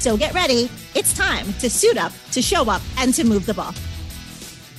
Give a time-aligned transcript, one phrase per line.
[0.00, 0.70] So get ready.
[0.94, 3.74] It's time to suit up, to show up, and to move the ball.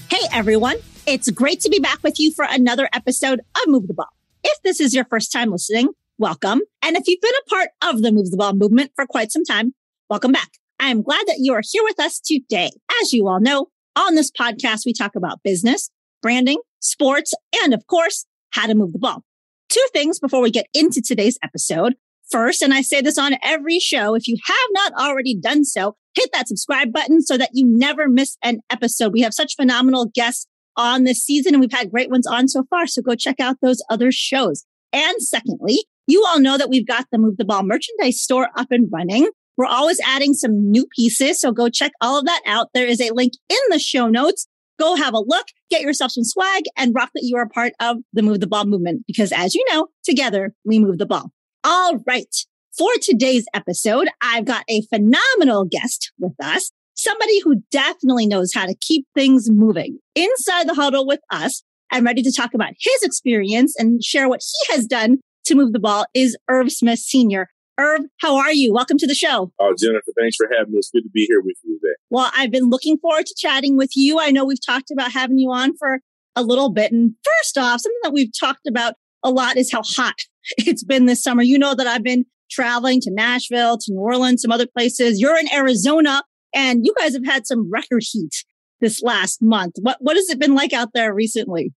[0.09, 0.78] Hey, everyone.
[1.05, 4.09] It's great to be back with you for another episode of Move the Ball.
[4.44, 6.62] If this is your first time listening, welcome.
[6.81, 9.45] And if you've been a part of the Move the Ball movement for quite some
[9.45, 9.76] time,
[10.09, 10.50] welcome back.
[10.80, 12.72] I am glad that you are here with us today.
[13.00, 15.92] As you all know, on this podcast, we talk about business,
[16.23, 19.23] branding, sports, and of course, how to move the ball.
[19.70, 21.94] Two things before we get into today's episode
[22.31, 25.95] first, and I say this on every show, if you have not already done so,
[26.16, 29.13] hit that subscribe button so that you never miss an episode.
[29.13, 32.64] We have such phenomenal guests on this season and we've had great ones on so
[32.69, 32.88] far.
[32.88, 34.66] So go check out those other shows.
[34.94, 38.67] And secondly, you all know that we've got the Move the Ball merchandise store up
[38.72, 39.30] and running.
[39.58, 41.39] We're always adding some new pieces.
[41.39, 42.69] So go check all of that out.
[42.73, 44.47] There is a link in the show notes.
[44.80, 47.97] Go have a look, get yourself some swag and rock that you are part of
[48.13, 51.31] the Move the Ball movement because as you know, together we move the ball.
[51.64, 52.36] All right.
[52.76, 58.66] For today's episode, I've got a phenomenal guest with us, somebody who definitely knows how
[58.66, 63.03] to keep things moving inside the huddle with us and ready to talk about his
[63.03, 67.48] experience and share what he has done to move the ball is Irv Smith Sr.
[67.80, 68.73] Irv, how are you?
[68.73, 69.52] Welcome to the show.
[69.59, 70.80] Oh, Jennifer, thanks for having me.
[70.80, 71.94] It's good to be here with you today.
[72.09, 74.20] Well, I've been looking forward to chatting with you.
[74.20, 76.00] I know we've talked about having you on for
[76.36, 76.92] a little bit.
[76.92, 80.16] And first off, something that we've talked about a lot is how hot
[80.58, 81.42] it's been this summer.
[81.42, 85.20] You know that I've been traveling to Nashville, to New Orleans, some other places.
[85.20, 88.44] You're in Arizona and you guys have had some record heat
[88.81, 89.75] this last month.
[89.81, 91.73] What, what has it been like out there recently?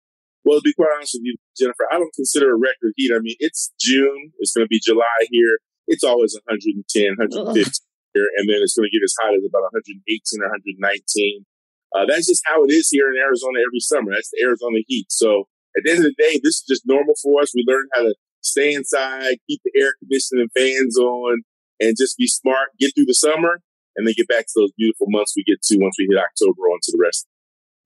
[0.44, 3.12] Well, to be quite honest with you, Jennifer, I don't consider a record heat.
[3.14, 4.32] I mean, it's June.
[4.38, 5.58] It's going to be July here.
[5.86, 6.82] It's always 110,
[7.18, 7.54] 150 Ugh.
[8.14, 8.28] here.
[8.38, 10.02] And then it's going to get as hot as about 118
[10.42, 11.44] or 119.
[11.94, 14.12] Uh, that's just how it is here in Arizona every summer.
[14.14, 15.12] That's the Arizona heat.
[15.12, 15.46] So
[15.76, 17.52] at the end of the day, this is just normal for us.
[17.54, 21.42] We learn how to stay inside, keep the air conditioning fans on,
[21.80, 23.60] and just be smart, get through the summer,
[23.96, 26.62] and then get back to those beautiful months we get to once we hit October
[26.62, 27.26] on to the rest.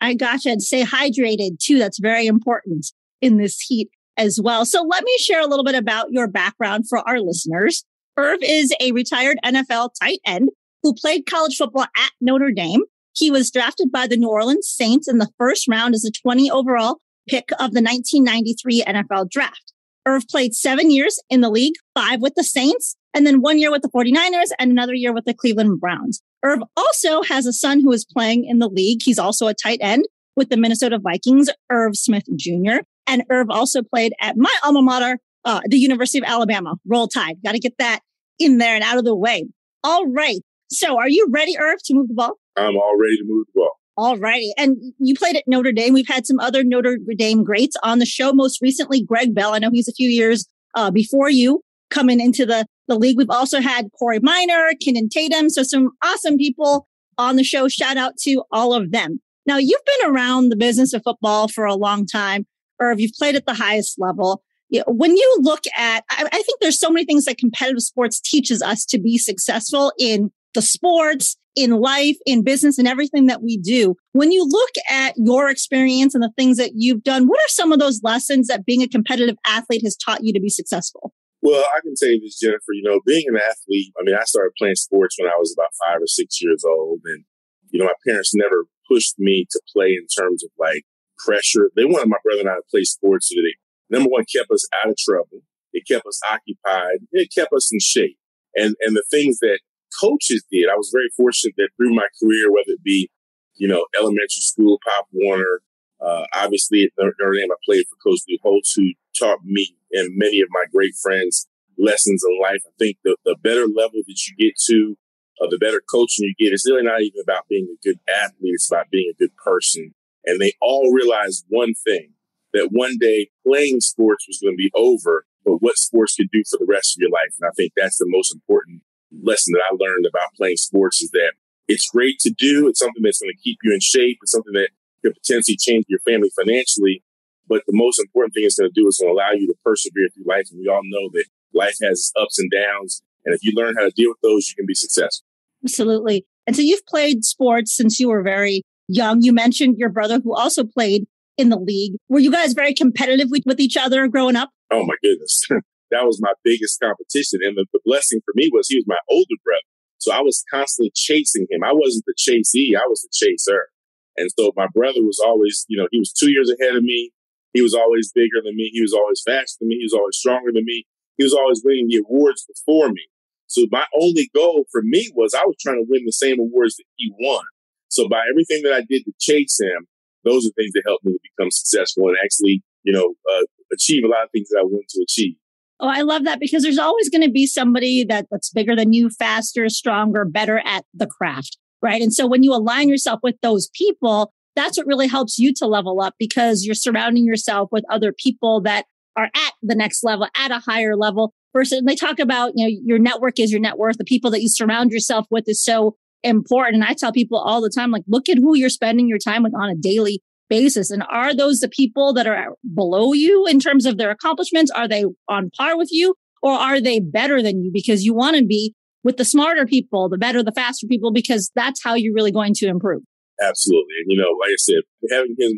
[0.00, 0.50] I gotcha.
[0.50, 1.78] And stay hydrated too.
[1.78, 4.64] That's very important in this heat as well.
[4.64, 7.84] So let me share a little bit about your background for our listeners.
[8.16, 10.50] Irv is a retired NFL tight end
[10.82, 12.82] who played college football at Notre Dame.
[13.14, 16.50] He was drafted by the New Orleans Saints in the first round as a 20
[16.50, 19.65] overall pick of the 1993 NFL draft.
[20.06, 23.70] Irv played seven years in the league, five with the Saints, and then one year
[23.70, 26.22] with the 49ers and another year with the Cleveland Browns.
[26.44, 29.00] Irv also has a son who is playing in the league.
[29.02, 30.06] He's also a tight end
[30.36, 32.82] with the Minnesota Vikings, Irv Smith Jr.
[33.06, 36.76] And Irv also played at my alma mater, uh, the University of Alabama.
[36.86, 37.36] Roll Tide.
[37.44, 38.00] Got to get that
[38.38, 39.46] in there and out of the way.
[39.82, 40.40] All right.
[40.70, 42.34] So are you ready, Irv, to move the ball?
[42.56, 43.72] I'm all ready to move the ball.
[43.96, 44.52] All righty.
[44.58, 45.94] And you played at Notre Dame.
[45.94, 48.32] We've had some other Notre Dame greats on the show.
[48.32, 49.54] Most recently, Greg Bell.
[49.54, 53.16] I know he's a few years uh, before you coming into the, the league.
[53.16, 55.48] We've also had Corey Miner, Kinnon Tatum.
[55.48, 56.86] So some awesome people
[57.16, 57.68] on the show.
[57.68, 59.20] Shout out to all of them.
[59.46, 62.46] Now, you've been around the business of football for a long time,
[62.80, 64.42] or if you've played at the highest level.
[64.88, 68.60] when you look at, I, I think there's so many things that competitive sports teaches
[68.60, 73.56] us to be successful in the sports, in life, in business, and everything that we
[73.56, 73.94] do.
[74.12, 77.72] When you look at your experience and the things that you've done, what are some
[77.72, 81.12] of those lessons that being a competitive athlete has taught you to be successful?
[81.42, 84.24] Well, I can tell you this, Jennifer, you know, being an athlete, I mean, I
[84.24, 87.00] started playing sports when I was about five or six years old.
[87.04, 87.24] And,
[87.70, 90.84] you know, my parents never pushed me to play in terms of like
[91.18, 91.70] pressure.
[91.76, 93.54] They wanted my brother and I to play sports so they,
[93.96, 95.42] number one, kept us out of trouble.
[95.72, 97.06] It kept us occupied.
[97.12, 98.18] It kept us in shape.
[98.54, 99.60] And, and the things that
[100.00, 100.68] coaches did.
[100.68, 103.10] I was very fortunate that through my career, whether it be,
[103.56, 105.60] you know, elementary school, Pop Warner,
[106.00, 110.16] uh, obviously at Notre Dame, I played for Coach Lou Holtz, who taught me and
[110.16, 111.46] many of my great friends
[111.78, 112.62] lessons in life.
[112.66, 114.96] I think the, the better level that you get to,
[115.40, 118.54] uh, the better coaching you get, it's really not even about being a good athlete.
[118.54, 119.94] It's about being a good person.
[120.24, 122.12] And they all realized one thing,
[122.52, 126.42] that one day playing sports was going to be over, but what sports could do
[126.50, 127.34] for the rest of your life.
[127.40, 128.82] And I think that's the most important
[129.22, 131.32] lesson that I learned about playing sports is that
[131.68, 132.68] it's great to do.
[132.68, 134.18] It's something that's going to keep you in shape.
[134.22, 134.70] It's something that
[135.02, 137.02] could potentially change your family financially.
[137.48, 139.54] But the most important thing it's going to do is going to allow you to
[139.64, 140.46] persevere through life.
[140.50, 141.24] And we all know that
[141.54, 143.02] life has ups and downs.
[143.24, 145.24] And if you learn how to deal with those, you can be successful.
[145.64, 146.26] Absolutely.
[146.46, 149.22] And so you've played sports since you were very young.
[149.22, 151.94] You mentioned your brother who also played in the league.
[152.08, 154.50] Were you guys very competitive with, with each other growing up?
[154.70, 155.46] Oh my goodness.
[155.90, 157.40] that was my biggest competition.
[157.42, 159.70] And the, the blessing for me was he was my older brother.
[159.98, 161.64] So I was constantly chasing him.
[161.64, 163.68] I wasn't the chasee, I was the chaser.
[164.16, 167.10] And so my brother was always, you know, he was two years ahead of me.
[167.52, 168.70] He was always bigger than me.
[168.72, 169.76] He was always faster than me.
[169.76, 170.86] He was always stronger than me.
[171.16, 173.08] He was always winning the awards before me.
[173.46, 176.76] So my only goal for me was I was trying to win the same awards
[176.76, 177.44] that he won.
[177.88, 179.86] So by everything that I did to chase him,
[180.24, 184.04] those are things that helped me to become successful and actually, you know, uh, achieve
[184.04, 185.36] a lot of things that I wanted to achieve.
[185.78, 188.92] Oh, I love that because there's always going to be somebody that, that's bigger than
[188.92, 192.00] you, faster, stronger, better at the craft, right?
[192.00, 195.66] And so when you align yourself with those people, that's what really helps you to
[195.66, 198.86] level up because you're surrounding yourself with other people that
[199.16, 201.32] are at the next level, at a higher level.
[201.52, 203.96] Versus they talk about, you know, your network is your net worth.
[203.96, 206.82] The people that you surround yourself with is so important.
[206.82, 209.42] And I tell people all the time, like, look at who you're spending your time
[209.42, 210.90] with on a daily basis.
[210.90, 214.70] And are those the people that are below you in terms of their accomplishments?
[214.70, 217.70] Are they on par with you or are they better than you?
[217.72, 221.50] Because you want to be with the smarter people, the better, the faster people, because
[221.54, 223.02] that's how you're really going to improve.
[223.40, 223.94] Absolutely.
[224.02, 225.52] And, you know, like I said, having him,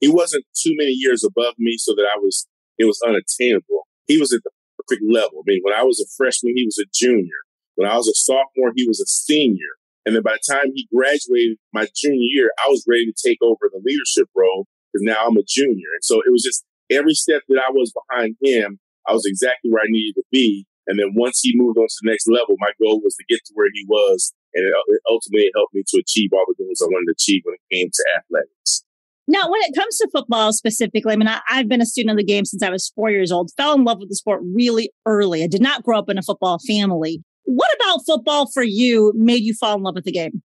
[0.00, 2.46] he wasn't too many years above me so that I was,
[2.78, 3.86] it was unattainable.
[4.06, 5.38] He was at the perfect level.
[5.40, 7.40] I mean, when I was a freshman, he was a junior.
[7.76, 9.74] When I was a sophomore, he was a senior.
[10.06, 13.38] And then by the time he graduated my junior year, I was ready to take
[13.42, 15.88] over the leadership role because now I'm a junior.
[15.94, 18.78] And so it was just every step that I was behind him,
[19.08, 20.66] I was exactly where I needed to be.
[20.86, 23.40] And then once he moved on to the next level, my goal was to get
[23.46, 24.32] to where he was.
[24.52, 27.42] And it, it ultimately helped me to achieve all the goals I wanted to achieve
[27.44, 28.84] when it came to athletics.
[29.26, 32.18] Now, when it comes to football specifically, I mean, I, have been a student of
[32.18, 34.92] the game since I was four years old, fell in love with the sport really
[35.06, 35.42] early.
[35.42, 37.22] I did not grow up in a football family.
[37.44, 40.42] What about football for you made you fall in love with the game?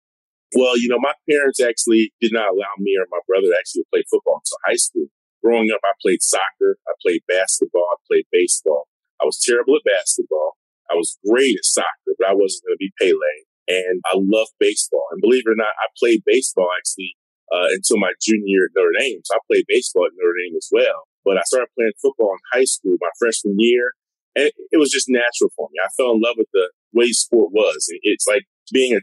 [0.55, 3.91] Well, you know, my parents actually did not allow me or my brother actually to
[3.93, 5.07] play football until high school.
[5.43, 8.87] Growing up, I played soccer, I played basketball, I played baseball.
[9.21, 10.57] I was terrible at basketball.
[10.91, 13.35] I was great at soccer, but I wasn't going to be Pele.
[13.67, 15.05] And I love baseball.
[15.11, 17.17] And believe it or not, I played baseball actually
[17.51, 19.21] uh, until my junior year at Notre Dame.
[19.25, 21.09] So I played baseball at Notre Dame as well.
[21.25, 23.93] But I started playing football in high school my freshman year.
[24.37, 25.79] And it was just natural for me.
[25.81, 27.91] I fell in love with the way sport was.
[28.03, 29.01] It's like being a,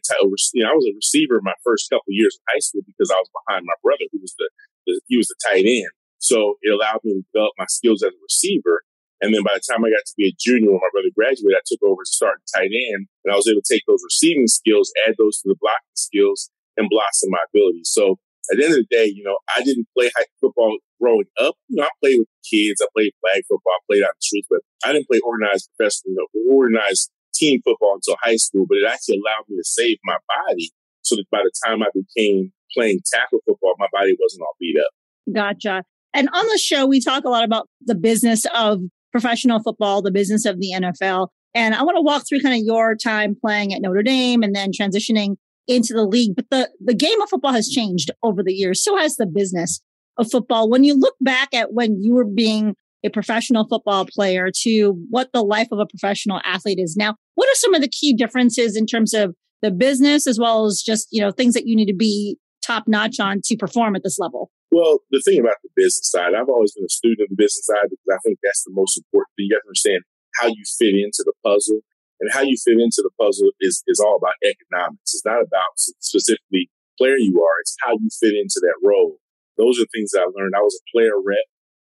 [0.54, 3.20] you know, I was a receiver my first couple years in high school because I
[3.20, 4.50] was behind my brother who was the,
[4.88, 5.92] the, he was the tight end.
[6.18, 8.82] So it allowed me to develop my skills as a receiver.
[9.22, 11.58] And then by the time I got to be a junior when my brother graduated,
[11.58, 14.48] I took over to start tight end and I was able to take those receiving
[14.48, 17.94] skills, add those to the blocking skills and blossom my abilities.
[17.94, 18.18] So
[18.50, 21.56] at the end of the day, you know, I didn't play high football growing up.
[21.70, 22.82] You know, I played with kids.
[22.82, 23.74] I played flag football.
[23.78, 27.12] I played on the streets, but I didn't play organized professional, you know, organized
[27.42, 30.18] team football until high school, but it actually allowed me to save my
[30.48, 30.72] body
[31.02, 34.78] so that by the time I became playing tackle football, my body wasn't all beat
[34.78, 35.34] up.
[35.34, 35.84] Gotcha.
[36.14, 40.12] And on the show, we talk a lot about the business of professional football, the
[40.12, 41.28] business of the NFL.
[41.54, 44.56] And I want to walk through kind of your time playing at Notre Dame and
[44.56, 45.36] then transitioning
[45.68, 46.36] into the league.
[46.36, 48.84] But the, the game of football has changed over the years.
[48.84, 49.82] So has the business
[50.18, 50.70] of football.
[50.70, 55.32] When you look back at when you were being a professional football player to what
[55.34, 57.16] the life of a professional athlete is now.
[57.36, 60.82] What are some of the key differences in terms of the business as well as
[60.82, 64.04] just, you know, things that you need to be top notch on to perform at
[64.04, 64.52] this level?
[64.72, 67.66] Well, the thing about the business side, I've always been a student of the business
[67.66, 69.48] side because I think that's the most important thing.
[69.50, 70.04] You have to understand
[70.36, 71.82] how you fit into the puzzle.
[72.22, 75.18] And how you fit into the puzzle is, is all about economics.
[75.18, 77.58] It's not about specifically player you are.
[77.62, 79.18] It's how you fit into that role.
[79.58, 80.54] Those are things I learned.
[80.56, 81.42] I was a player rep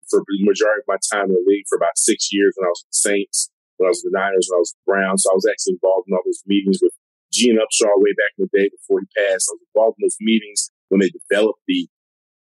[0.09, 2.74] for the majority of my time in the league for about six years when I
[2.74, 4.89] was with the Saints, when I was with the Niners, when I was with the
[4.91, 5.24] Browns.
[5.24, 6.93] So I was actually involved in all those meetings with
[7.31, 9.50] Gene Upshaw way back in the day before he passed.
[9.50, 11.89] I was involved in those meetings when they developed the,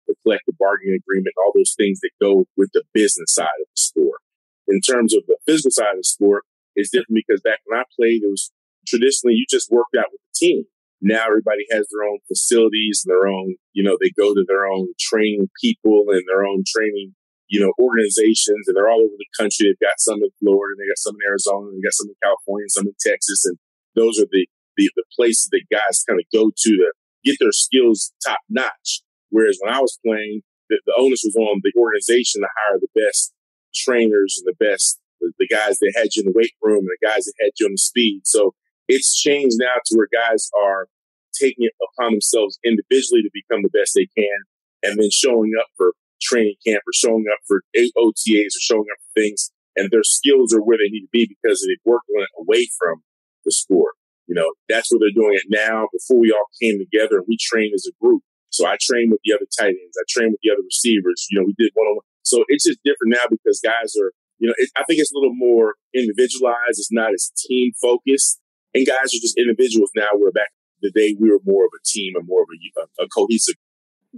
[0.06, 3.80] the collective bargaining agreement, all those things that go with the business side of the
[3.80, 4.20] sport.
[4.68, 7.84] In terms of the physical side of the sport, it's different because back when I
[7.96, 8.50] played, it was
[8.86, 10.64] traditionally you just worked out with the team.
[11.00, 14.66] Now everybody has their own facilities and their own, you know, they go to their
[14.66, 17.14] own training people and their own training
[17.52, 19.68] you know, organizations and they're all over the country.
[19.68, 22.64] They've got some in Florida, they got some in Arizona, they got some in California,
[22.72, 23.44] some in Texas.
[23.44, 23.60] And
[23.92, 24.48] those are the,
[24.80, 26.88] the, the places that guys kind of go to to
[27.22, 29.04] get their skills top notch.
[29.28, 30.40] Whereas when I was playing,
[30.72, 33.36] the, the onus was on the organization to hire the best
[33.76, 36.96] trainers and the best, the, the guys that had you in the weight room and
[36.96, 38.24] the guys that had you on the speed.
[38.24, 38.56] So
[38.88, 40.88] it's changed now to where guys are
[41.36, 44.40] taking it upon themselves individually to become the best they can
[44.82, 48.98] and then showing up for training camp or showing up for OTAs or showing up
[49.02, 52.22] for things, and their skills are where they need to be because they've worked on
[52.22, 53.02] it away from
[53.44, 53.94] the sport.
[54.26, 55.88] You know, that's what they're doing it now.
[55.92, 58.22] Before we all came together and we trained as a group.
[58.50, 59.96] So I trained with the other tight ends.
[59.96, 61.26] I trained with the other receivers.
[61.30, 62.06] You know, we did one on one.
[62.22, 65.16] So it's just different now because guys are, you know, it, I think it's a
[65.16, 66.76] little more individualized.
[66.78, 68.38] It's not as team focused.
[68.74, 70.08] And guys are just individuals now.
[70.14, 70.52] We're back
[70.82, 73.54] the day we were more of a team and more of a, a cohesive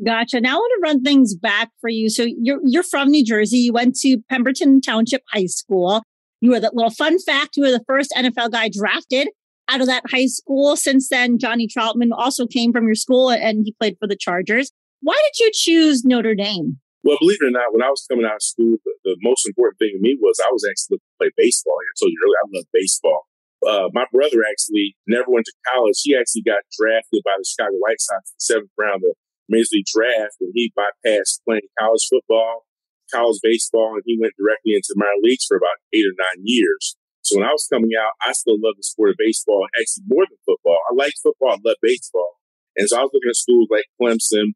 [0.02, 0.40] Gotcha.
[0.40, 2.10] Now I want to run things back for you.
[2.10, 3.58] So you're you're from New Jersey.
[3.58, 6.02] You went to Pemberton Township High School.
[6.40, 7.56] You were the little fun fact.
[7.56, 9.28] You were the first NFL guy drafted
[9.68, 10.76] out of that high school.
[10.76, 14.70] Since then, Johnnie Troutman also came from your school and he played for the Chargers.
[15.00, 16.78] Why did you choose Notre Dame?
[17.04, 19.46] Well, believe it or not, when I was coming out of school, the, the most
[19.46, 21.76] important thing to me was I was actually looking to play baseball.
[21.76, 23.20] I told you earlier, I love baseball.
[23.60, 26.00] Uh, my brother actually never went to college.
[26.00, 29.16] He actually got drafted by the Chicago White Sox in the seventh round of
[29.48, 32.66] Major Draft, and he bypassed playing college football,
[33.12, 36.96] college baseball, and he went directly into minor leagues for about eight or nine years.
[37.22, 40.24] So when I was coming out, I still loved the sport of baseball, actually more
[40.28, 40.78] than football.
[40.90, 42.36] I liked football, I loved baseball.
[42.76, 44.52] And so I was looking at schools like Clemson.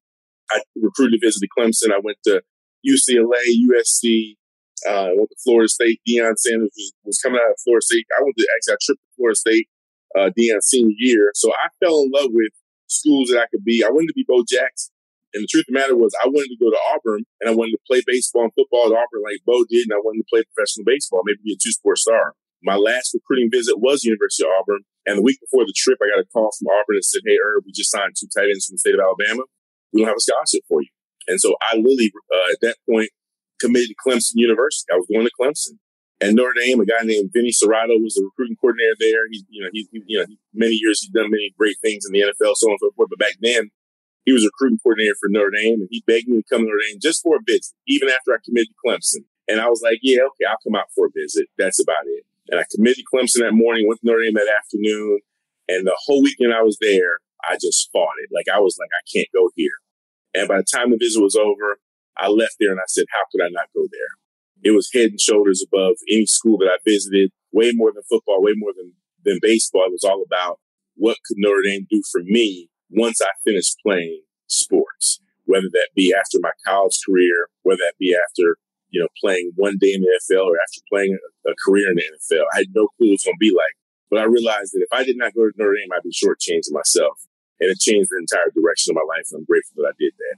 [0.50, 1.92] I recruited to visit Clemson.
[1.92, 2.42] I went to
[2.85, 4.37] UCLA, USC,
[4.88, 6.00] uh, went to Florida State.
[6.09, 8.07] Deion Sanders was, was, coming out of Florida State.
[8.18, 9.68] I went to actually I tripped to Florida State
[10.16, 11.30] uh, Deion's senior year.
[11.35, 12.52] So I fell in love with
[12.88, 13.85] schools that I could be.
[13.85, 14.92] I wanted to be Bo Jackson.
[15.37, 17.54] And the truth of the matter was, I wanted to go to Auburn and I
[17.54, 20.30] wanted to play baseball and football at Auburn like Bo did, and I wanted to
[20.33, 22.33] play professional baseball, maybe be a two sport star.
[22.64, 24.83] My last recruiting visit was University of Auburn.
[25.07, 27.38] And the week before the trip, I got a call from Auburn and said, Hey,
[27.38, 29.45] Irv, we just signed two tight ends from the state of Alabama.
[29.92, 30.90] We don't have a scholarship for you.
[31.28, 33.12] And so I literally, uh, at that point,
[33.61, 34.88] committed to Clemson University.
[34.92, 35.76] I was going to Clemson.
[36.21, 39.23] And Notre Dame, a guy named Vinny Cerrato was the recruiting coordinator there.
[39.31, 42.13] He, you know, he, he you know, many years he's done many great things in
[42.13, 43.11] the NFL, so on and so forth.
[43.11, 43.71] But back then,
[44.27, 46.67] he was a recruiting coordinator for Notre Dame, and he begged me to come to
[46.67, 49.25] Notre Dame just for a visit, even after I committed to Clemson.
[49.47, 51.47] And I was like, yeah, okay, I'll come out for a visit.
[51.57, 52.27] That's about it.
[52.51, 55.21] And I committed to Clemson that morning, went to Notre Dame that afternoon,
[55.69, 58.31] and the whole weekend I was there, I just fought it.
[58.35, 59.79] Like I was like, I can't go here.
[60.35, 61.79] And by the time the visit was over,
[62.17, 64.13] I left there and I said, how could I not go there?
[64.62, 68.43] It was head and shoulders above any school that I visited, way more than football,
[68.43, 68.93] way more than,
[69.25, 69.87] than baseball.
[69.87, 70.59] It was all about
[70.95, 76.15] what could Notre Dame do for me once I finished playing sports, whether that be
[76.15, 78.57] after my college career, whether that be after,
[78.91, 81.97] you know, playing one day in the NFL or after playing a, a career in
[81.97, 82.45] the NFL.
[82.55, 83.77] I had no clue what it was going to be like.
[84.11, 86.73] But I realized that if I did not go to Notre Dame, I'd be shortchanging
[86.73, 87.29] myself.
[87.61, 89.29] And it changed the entire direction of my life.
[89.31, 90.37] And I'm grateful that I did that.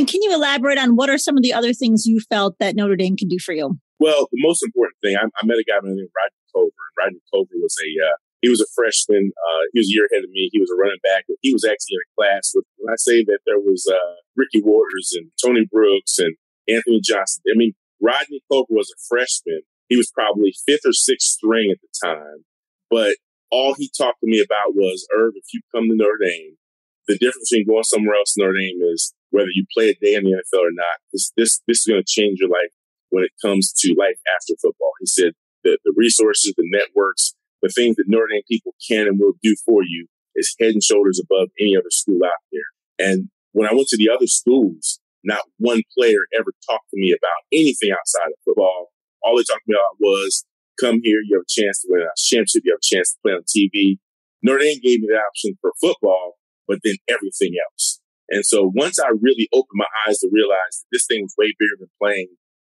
[0.00, 2.74] And can you elaborate on what are some of the other things you felt that
[2.74, 3.76] Notre Dame can do for you?
[3.98, 6.72] Well, the most important thing, I, I met a guy named Rodney Culver.
[6.72, 9.28] And Rodney Culver was a, uh, he was a freshman.
[9.28, 10.48] Uh, he was a year ahead of me.
[10.50, 11.28] He was a running back.
[11.42, 14.64] He was actually in a class with, when I say that there was uh, Ricky
[14.64, 16.32] Watters and Tony Brooks and
[16.64, 17.44] Anthony Johnson.
[17.52, 19.68] I mean, Rodney Culver was a freshman.
[19.92, 22.48] He was probably fifth or sixth string at the time.
[22.88, 23.20] But
[23.52, 26.56] all he talked to me about was, Irv, if you come to Notre Dame,
[27.04, 30.14] the difference between going somewhere else in Notre Dame is whether you play a day
[30.14, 30.98] in the NFL or not.
[31.12, 32.72] This this this is going to change your life
[33.10, 34.92] when it comes to life after football.
[35.00, 35.32] He said
[35.64, 39.54] that the resources, the networks, the things that Notre Dame people can and will do
[39.66, 43.08] for you is head and shoulders above any other school out there.
[43.10, 47.12] And when I went to the other schools, not one player ever talked to me
[47.12, 48.88] about anything outside of football.
[49.22, 50.44] All they talked to me about was
[50.80, 53.16] come here, you have a chance to win a championship, you have a chance to
[53.22, 53.98] play on TV.
[54.42, 57.99] Notre Dame gave me the option for football, but then everything else.
[58.30, 61.52] And so once I really opened my eyes to realize that this thing was way
[61.58, 62.30] bigger than playing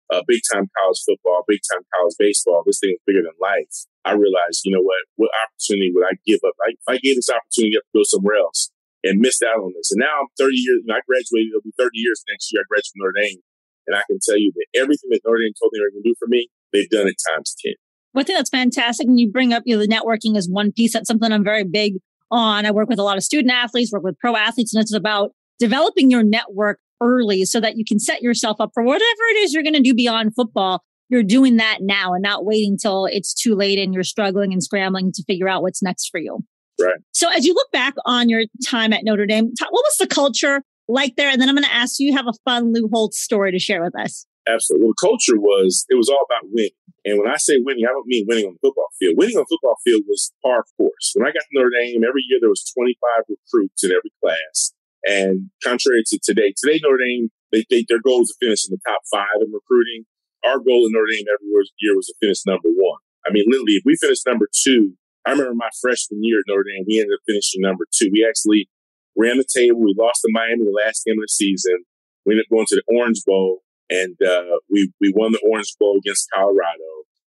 [0.10, 3.86] uh, big time college football, big time college baseball, this thing was bigger than life.
[4.06, 6.56] I realized, you know what, what opportunity would I give up?
[6.58, 8.72] Like, if I gave this opportunity up to go somewhere else
[9.04, 9.92] and missed out on this.
[9.92, 12.63] And now I'm 30 years, and I graduated, it'll be 30 years next year.
[12.63, 13.39] I graduated from Notre Dame.
[13.88, 16.04] And I can tell you that everything that Notre Dame told me they were going
[16.04, 17.74] to do for me, they've done it times 10.
[18.12, 20.94] One thing that's fantastic, and you bring up, you know, the networking is one piece.
[20.94, 21.96] That's something I'm very big
[22.32, 22.66] on.
[22.66, 25.32] I work with a lot of student athletes, work with pro athletes, and it's about
[25.60, 29.54] developing your network early so that you can set yourself up for whatever it is
[29.54, 30.84] you're going to do beyond football.
[31.10, 34.63] You're doing that now and not waiting till it's too late and you're struggling and
[34.63, 36.39] scrambling to figure out what's next for you.
[36.80, 37.00] Right.
[37.12, 40.62] So as you look back on your time at Notre Dame, what was the culture
[40.88, 41.30] like there?
[41.30, 43.60] And then I'm going to ask you, you have a fun Lou Holtz story to
[43.60, 44.25] share with us.
[44.48, 44.86] Absolutely.
[44.86, 46.72] Well, the culture was, it was all about winning.
[47.06, 49.16] And when I say winning, I don't mean winning on the football field.
[49.18, 51.13] Winning on the football field was par course.
[51.16, 54.74] When I got to Notre Dame, every year there was 25 recruits in every class.
[55.06, 58.75] And contrary to today, today Notre Dame, they, they, their goal is to finish in
[58.75, 60.06] the top five in recruiting.
[60.44, 61.48] Our goal in Notre Dame every
[61.79, 63.00] year was to finish number one.
[63.27, 66.63] I mean, literally, if we finished number two, I remember my freshman year at Notre
[66.63, 68.10] Dame, we ended up finishing number two.
[68.12, 68.70] We actually
[69.15, 69.82] ran the table.
[69.82, 71.84] We lost to Miami the last game of the season.
[72.25, 75.75] We ended up going to the Orange Bowl, and uh, we we won the Orange
[75.79, 76.89] Bowl against Colorado.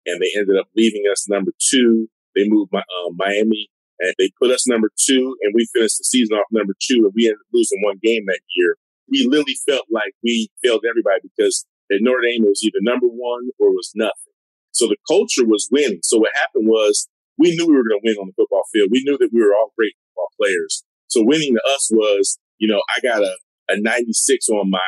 [0.07, 2.09] And they ended up leaving us number two.
[2.35, 3.69] They moved my, uh, Miami
[4.01, 7.13] and they put us number two, and we finished the season off number two, and
[7.15, 8.77] we ended up losing one game that year.
[9.11, 13.07] We literally felt like we failed everybody because at Notre Dame it was either number
[13.07, 14.35] one or was nothing.
[14.73, 16.01] So the culture was winning.
[16.03, 18.89] So what happened was we knew we were going to win on the football field.
[18.91, 20.85] We knew that we were all great football players.
[21.09, 23.37] So winning to us was, you know, I got a,
[23.71, 24.81] a 96 on my,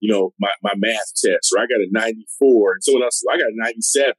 [0.00, 3.36] you know, my, my math test, or I got a 94, and someone else, I
[3.36, 4.14] got a 97.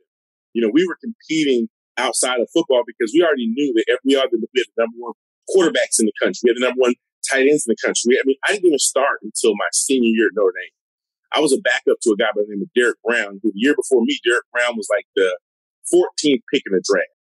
[0.54, 4.28] You know, we were competing outside of football because we already knew that we are
[4.30, 5.14] the, we had the number one
[5.50, 6.42] quarterbacks in the country.
[6.46, 6.96] We had the number one
[7.30, 8.18] tight ends in the country.
[8.18, 10.76] I mean, I didn't even start until my senior year at Notre Dame.
[11.34, 13.60] I was a backup to a guy by the name of Derek Brown, who the
[13.60, 15.38] year before me, Derek Brown was like the
[15.92, 17.18] 14th pick in the draft.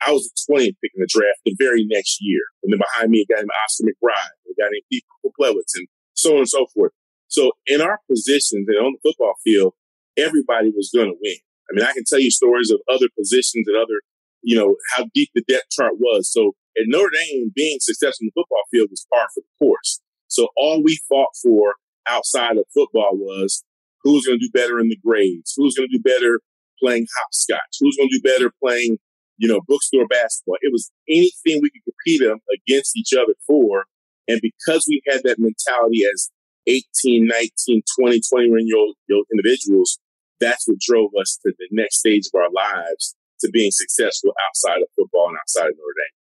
[0.00, 2.40] I was the 20th pick in the draft the very next year.
[2.62, 5.04] And then behind me, a guy named Oscar McBride, a guy named Pete
[5.38, 6.92] Plewitz, and so on and so forth.
[7.28, 9.74] So in our positions and on the football field,
[10.16, 11.36] everybody was going to win.
[11.70, 14.00] I mean, I can tell you stories of other positions and other,
[14.42, 16.30] you know, how deep the depth chart was.
[16.30, 20.00] So at Notre Dame, being successful in the football field was par for the course.
[20.28, 21.74] So all we fought for
[22.06, 23.64] outside of football was
[24.02, 26.40] who's going to do better in the grades, who's going to do better
[26.82, 28.98] playing hopscotch, who's going to do better playing,
[29.36, 30.56] you know, bookstore basketball.
[30.62, 32.22] It was anything we could compete
[32.54, 33.84] against each other for.
[34.28, 36.30] And because we had that mentality as
[36.66, 39.98] 18, 19, 20, 21 year old, year old individuals,
[40.40, 44.82] that's what drove us to the next stage of our lives to being successful outside
[44.82, 46.16] of football and outside of Notre Dame.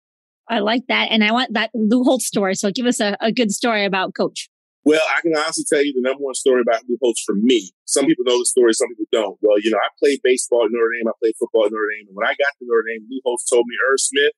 [0.49, 1.09] I like that.
[1.11, 2.55] And I want that Lou Holtz story.
[2.55, 4.49] So give us a, a good story about Coach.
[4.87, 7.73] Well, I can honestly tell you the number one story about Lou Holtz for me.
[7.87, 9.37] Some people know the story, some people don't.
[9.43, 11.09] Well, you know, I played baseball at Notre Dame.
[11.09, 12.07] I played football at Notre Dame.
[12.07, 14.33] And when I got to Notre Dame, Lou Holtz told me, Irv Smith,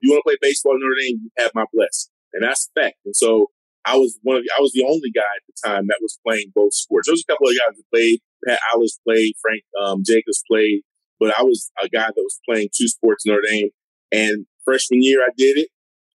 [0.00, 2.10] you want to play baseball at Notre Dame, you have my blessing.
[2.34, 2.98] And that's fact.
[3.06, 5.86] And so I was one of the, I was the only guy at the time
[5.86, 7.06] that was playing both sports.
[7.06, 8.18] There was a couple of guys that played.
[8.42, 9.34] Pat Eilers played.
[9.38, 10.82] Frank um, Jacobs played.
[11.22, 13.70] But I was a guy that was playing two sports in Notre Dame.
[14.10, 15.68] And freshman year, I did it.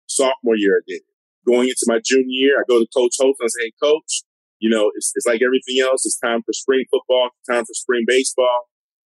[0.09, 1.15] Sophomore year, I did it.
[1.47, 4.27] Going into my junior year, I go to Coach Holtz and I say, Hey, Coach,
[4.59, 6.03] you know, it's, it's like everything else.
[6.05, 8.67] It's time for spring football, time for spring baseball.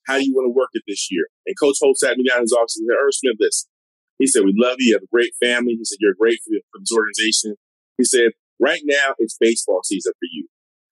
[0.05, 1.27] How do you want to work it this year?
[1.47, 3.39] And Coach Holt sat me down in his office and said, Irv Smith.
[4.19, 4.89] He said, we love you.
[4.89, 5.79] You have a great family.
[5.79, 7.55] He said, you're great for, the, for this organization.
[7.97, 10.47] He said, right now it's baseball season for you.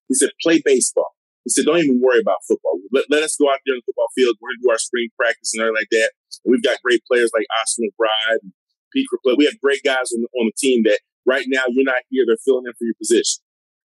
[0.08, 1.12] He said, play baseball.
[1.44, 2.80] He said, don't even worry about football.
[2.90, 4.36] Let, let us go out there in the football field.
[4.40, 6.10] We're going to do our spring practice and everything like that.
[6.44, 8.52] And we've got great players like Austin McBride and
[8.92, 9.06] Pete.
[9.36, 12.24] We have great guys on the, on the team that right now you're not here.
[12.26, 13.44] They're filling in for your position.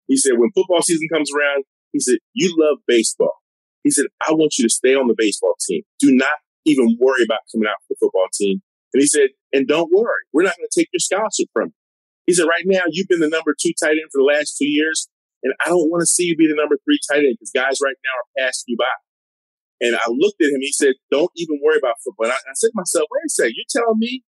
[0.08, 1.64] He said, when football season comes around,
[1.94, 3.40] he said, you love baseball.
[3.84, 5.84] He said, I want you to stay on the baseball team.
[6.00, 8.62] Do not even worry about coming out for the football team.
[8.94, 11.74] And he said, and don't worry, we're not going to take your scholarship from you.
[12.28, 14.68] He said, right now, you've been the number two tight end for the last two
[14.68, 15.08] years.
[15.46, 17.78] And I don't want to see you be the number three tight end because guys
[17.78, 18.98] right now are passing you by.
[19.80, 20.62] And I looked at him.
[20.62, 22.26] He said, don't even worry about football.
[22.26, 24.24] And I, I said to myself, wait a second, you're telling me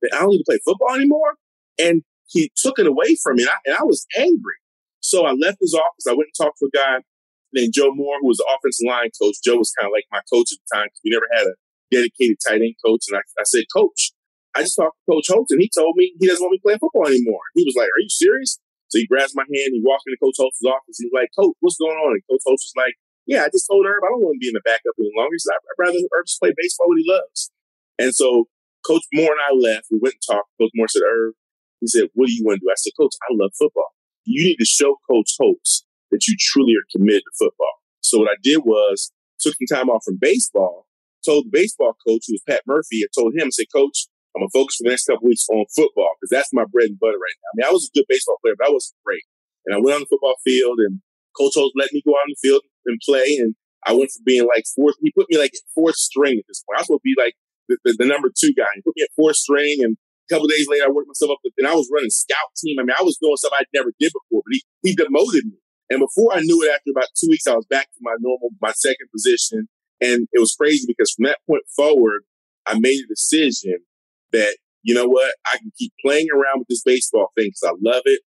[0.00, 1.36] that I don't need to play football anymore?
[1.78, 3.44] And he took it away from me.
[3.44, 4.56] And I, and I was angry.
[5.00, 6.08] So I left his office.
[6.08, 7.04] I went and talked to a guy
[7.52, 9.36] named Joe Moore, who was the offensive line coach.
[9.44, 11.54] Joe was kind of like my coach at the time because we never had a
[11.92, 13.04] dedicated tight end coach.
[13.10, 14.12] And I, I said, Coach,
[14.54, 16.78] I just talked to Coach Holtz and he told me he doesn't want me playing
[16.78, 17.42] football anymore.
[17.54, 18.58] He was like, Are you serious?
[18.92, 21.00] So he grabs my hand, he walks into Coach Holtz's office.
[21.00, 22.12] He's like, Coach, what's going on?
[22.12, 22.92] And Coach Holtz was like,
[23.24, 25.32] Yeah, I just told Irv I don't want to be in the backup any longer.
[25.32, 27.48] He said, I'd rather Irv just play baseball what he loves.
[27.96, 28.52] And so
[28.84, 29.88] Coach Moore and I left.
[29.88, 30.52] We went and talked.
[30.60, 31.32] Coach Moore said, Irv,
[31.80, 32.70] he said, What do you want to do?
[32.70, 36.74] I said, Coach, I love football you need to show Coach Holtz that you truly
[36.74, 37.74] are committed to football.
[38.00, 40.86] So what I did was took some time off from baseball,
[41.24, 44.40] told the baseball coach, who was Pat Murphy, I told him, I said, Coach, I'm
[44.40, 47.20] gonna focus for the next couple weeks on football because that's my bread and butter
[47.20, 47.50] right now.
[47.52, 49.24] I mean, I was a good baseball player, but I wasn't great.
[49.66, 51.00] And I went on the football field, and
[51.36, 53.38] Coach Holtz let me go out on the field and play.
[53.38, 54.96] And I went from being like fourth.
[55.02, 56.78] He put me like fourth string at this point.
[56.78, 57.34] I was supposed to be like
[57.68, 58.72] the, the, the number two guy.
[58.74, 61.44] He put me at fourth string, and a couple days later, I worked myself up,
[61.44, 62.80] and I was running scout team.
[62.80, 65.60] I mean, I was doing stuff I'd never did before, but he, he demoted me.
[65.90, 68.50] And before I knew it, after about two weeks, I was back to my normal,
[68.62, 69.68] my second position.
[70.00, 72.22] And it was crazy because from that point forward,
[72.66, 73.76] I made a decision
[74.32, 77.90] that, you know what, I can keep playing around with this baseball thing because I
[77.90, 78.20] love it,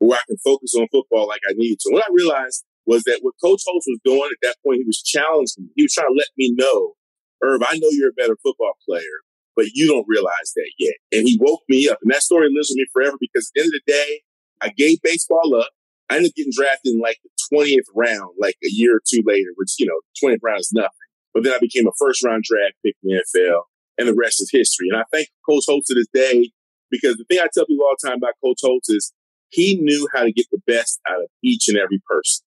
[0.00, 1.90] or I can focus on football like I need to.
[1.92, 5.02] what I realized was that what Coach Holtz was doing at that point, he was
[5.02, 5.70] challenging me.
[5.76, 6.94] He was trying to let me know,
[7.42, 9.22] Irv, I know you're a better football player,
[9.56, 10.94] but you don't realize that yet.
[11.12, 11.98] And he woke me up.
[12.02, 14.22] And that story lives with me forever because at the end of the day,
[14.60, 15.68] I gave baseball up.
[16.08, 19.22] I ended up getting drafted in like the 20th round, like a year or two
[19.24, 20.90] later, which, you know, 20th round is nothing.
[21.32, 23.62] But then I became a first round draft pick in the NFL,
[24.00, 24.88] and the rest is history.
[24.90, 26.50] And I thank Coach Holtz to this day
[26.90, 29.12] because the thing I tell people all the time about Coach Holtz is
[29.50, 32.46] he knew how to get the best out of each and every person.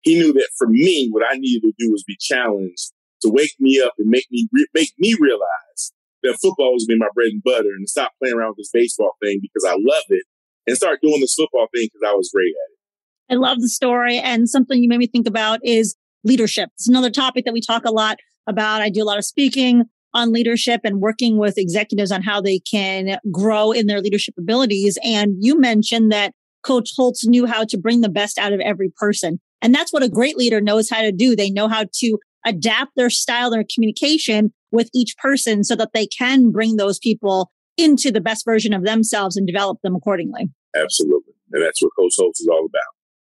[0.00, 3.54] He knew that for me, what I needed to do was be challenged to wake
[3.60, 7.04] me up and make me re- make me realize that football was going to be
[7.04, 10.04] my bread and butter and stop playing around with this baseball thing because I love
[10.08, 10.24] it
[10.66, 13.34] and start doing this football thing because I was great at it.
[13.34, 14.18] I love the story.
[14.18, 16.70] And something you made me think about is leadership.
[16.74, 18.82] It's another topic that we talk a lot about.
[18.82, 19.84] I do a lot of speaking
[20.14, 24.96] on leadership and working with executives on how they can grow in their leadership abilities.
[25.04, 28.90] And you mentioned that Coach Holtz knew how to bring the best out of every
[28.96, 29.40] person.
[29.60, 31.36] And that's what a great leader knows how to do.
[31.36, 36.06] They know how to adapt their style, their communication with each person so that they
[36.06, 40.48] can bring those people into the best version of themselves and develop them accordingly.
[40.76, 41.34] Absolutely.
[41.52, 42.82] And that's what Coach Holtz is all about.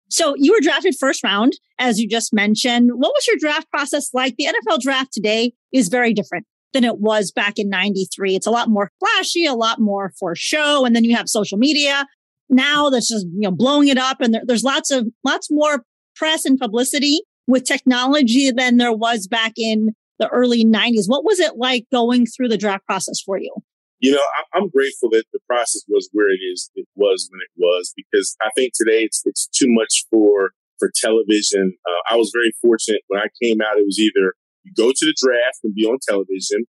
[0.09, 2.90] So you were drafted first round, as you just mentioned.
[2.94, 4.35] What was your draft process like?
[4.37, 8.37] The NFL draft today is very different than it was back in 93.
[8.37, 10.85] It's a lot more flashy, a lot more for show.
[10.85, 12.06] And then you have social media
[12.50, 14.20] now that's just, you know, blowing it up.
[14.20, 15.85] And there, there's lots of, lots more
[16.16, 21.04] press and publicity with technology than there was back in the early 90s.
[21.06, 23.54] What was it like going through the draft process for you?
[24.00, 24.22] You know,
[24.54, 26.70] I'm grateful that the process was where it is.
[26.74, 30.90] It was when it was because I think today it's it's too much for for
[30.94, 31.74] television.
[31.87, 33.76] Uh, I was very fortunate when I came out.
[33.76, 34.35] It was either
[34.70, 36.64] you go to the draft and be on television,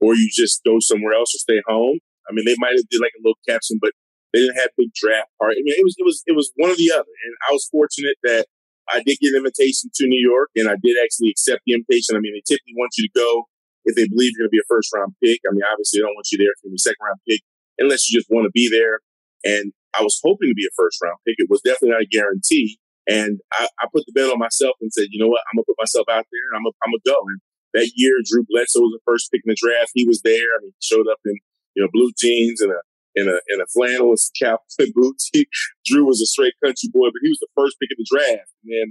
[0.00, 1.98] or you just go somewhere else or stay home.
[2.28, 3.92] I mean, they might have did like a little caption, but
[4.34, 5.60] they didn't have big draft party.
[5.60, 7.06] I mean, it was it was it was one or the other.
[7.06, 8.46] And I was fortunate that
[8.90, 12.16] I did get an invitation to New York, and I did actually accept the invitation.
[12.16, 13.46] I mean, they typically want you to go
[13.84, 15.40] if they believe you're going to be a first round pick.
[15.46, 17.40] I mean, obviously, they don't want you there for a second round pick
[17.78, 19.00] unless you just want to be there.
[19.44, 21.36] And I was hoping to be a first round pick.
[21.38, 22.80] It was definitely not a guarantee.
[23.06, 25.42] And I, I put the bet on myself and said, you know what?
[25.48, 27.18] I'm going to put myself out there and I'm going I'm to go.
[27.28, 27.40] And
[27.74, 29.92] that year, Drew Bledsoe was the first pick in the draft.
[29.94, 30.56] He was there.
[30.56, 31.36] I mean, he showed up in,
[31.74, 32.80] you know, blue jeans and a,
[33.14, 35.28] in a, in a flannel and some cowboy boots.
[35.32, 35.46] He,
[35.84, 38.50] Drew was a straight country boy, but he was the first pick in the draft.
[38.64, 38.88] And then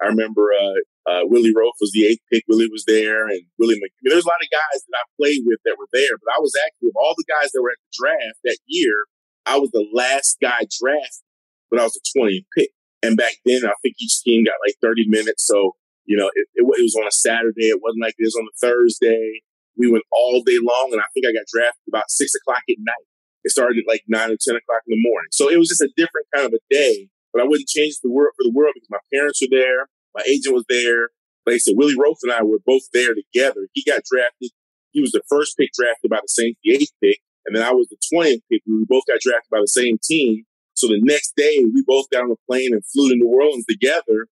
[0.00, 2.44] I remember uh, uh, Willie Roaf was the eighth pick.
[2.48, 3.76] Willie was there, and Willie.
[3.76, 6.16] Mc- I mean, there's a lot of guys that I played with that were there,
[6.16, 9.04] but I was actually of all the guys that were at the draft that year,
[9.44, 11.28] I was the last guy drafted,
[11.70, 12.70] but I was the 20th pick.
[13.02, 15.46] And back then, I think each team got like 30 minutes.
[15.46, 15.74] So
[16.10, 17.70] you know, it, it, it was on a Saturday.
[17.70, 19.46] It wasn't like was on a Thursday.
[19.78, 22.82] We went all day long, and I think I got drafted about six o'clock at
[22.82, 23.06] night.
[23.44, 25.30] It started at like nine or ten o'clock in the morning.
[25.30, 27.08] So it was just a different kind of a day.
[27.32, 29.86] But I wouldn't change the world for the world because my parents were there.
[30.14, 31.14] My agent was there.
[31.46, 33.70] Like I said, Willie Roaf and I were both there together.
[33.72, 34.50] He got drafted.
[34.90, 37.22] He was the first pick drafted by the Saints, the eighth pick.
[37.46, 38.62] And then I was the 20th pick.
[38.66, 40.44] We both got drafted by the same team.
[40.80, 43.66] So the next day, we both got on a plane and flew to New Orleans
[43.68, 44.28] together.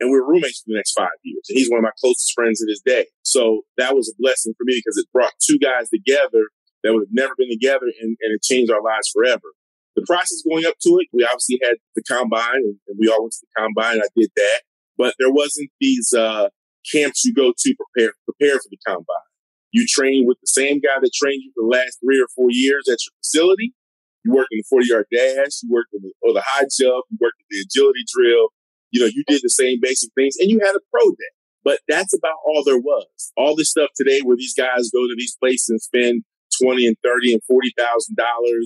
[0.00, 1.46] And we were roommates for the next five years.
[1.48, 3.06] And he's one of my closest friends to this day.
[3.22, 6.50] So that was a blessing for me because it brought two guys together
[6.82, 9.54] that would have never been together and, and it changed our lives forever.
[9.94, 13.22] The process going up to it, we obviously had the combine and, and we all
[13.22, 14.02] went to the combine.
[14.02, 14.62] I did that
[15.02, 16.48] but there wasn't these uh,
[16.90, 19.28] camps you go to prepare prepare for the combine.
[19.72, 22.48] You train with the same guy that trained you for the last three or four
[22.50, 23.74] years at your facility.
[24.24, 27.04] You worked in the 40 yard dash, you worked in the, or the high jump,
[27.10, 28.48] you worked in the agility drill.
[28.90, 31.32] You know, you did the same basic things and you had a pro day.
[31.64, 33.32] But that's about all there was.
[33.36, 36.24] All this stuff today where these guys go to these places and spend
[36.60, 38.18] 20 and 30 and $40,000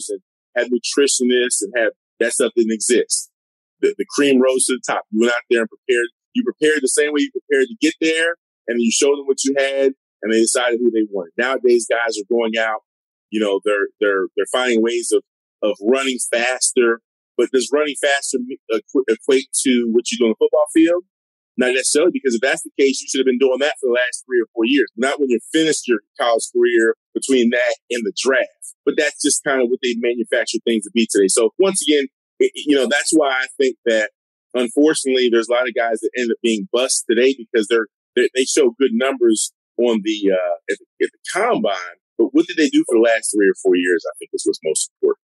[0.09, 0.21] and
[0.57, 3.31] have nutritionists and have that stuff didn't exist.
[3.81, 5.05] The, the cream rose to the top.
[5.11, 7.95] You went out there and prepared you prepared the same way you prepared to get
[8.01, 8.37] there,
[8.69, 9.93] and you showed them what you had,
[10.23, 11.33] and they decided who they wanted.
[11.39, 12.81] Nowadays, guys are going out.
[13.31, 15.23] You know, they're they're they're finding ways of
[15.63, 17.01] of running faster.
[17.37, 18.39] But does running faster
[19.09, 21.05] equate to what you do on the football field?
[21.59, 23.97] Not necessarily, because if that's the case, you should have been doing that for the
[23.97, 24.91] last three or four years.
[24.97, 28.77] Not when you finished your college career between that and the draft.
[28.85, 31.29] But that's just kind of what they manufacture things to be today.
[31.29, 32.09] So once again,
[32.41, 34.11] it, you know, that's why I think that
[34.53, 38.29] unfortunately, there's a lot of guys that end up being bust today because they're, they're
[38.35, 41.97] they show good numbers on the, uh, at the, at the combine.
[42.19, 44.05] But what did they do for the last three or four years?
[44.07, 45.26] I think is what's most important.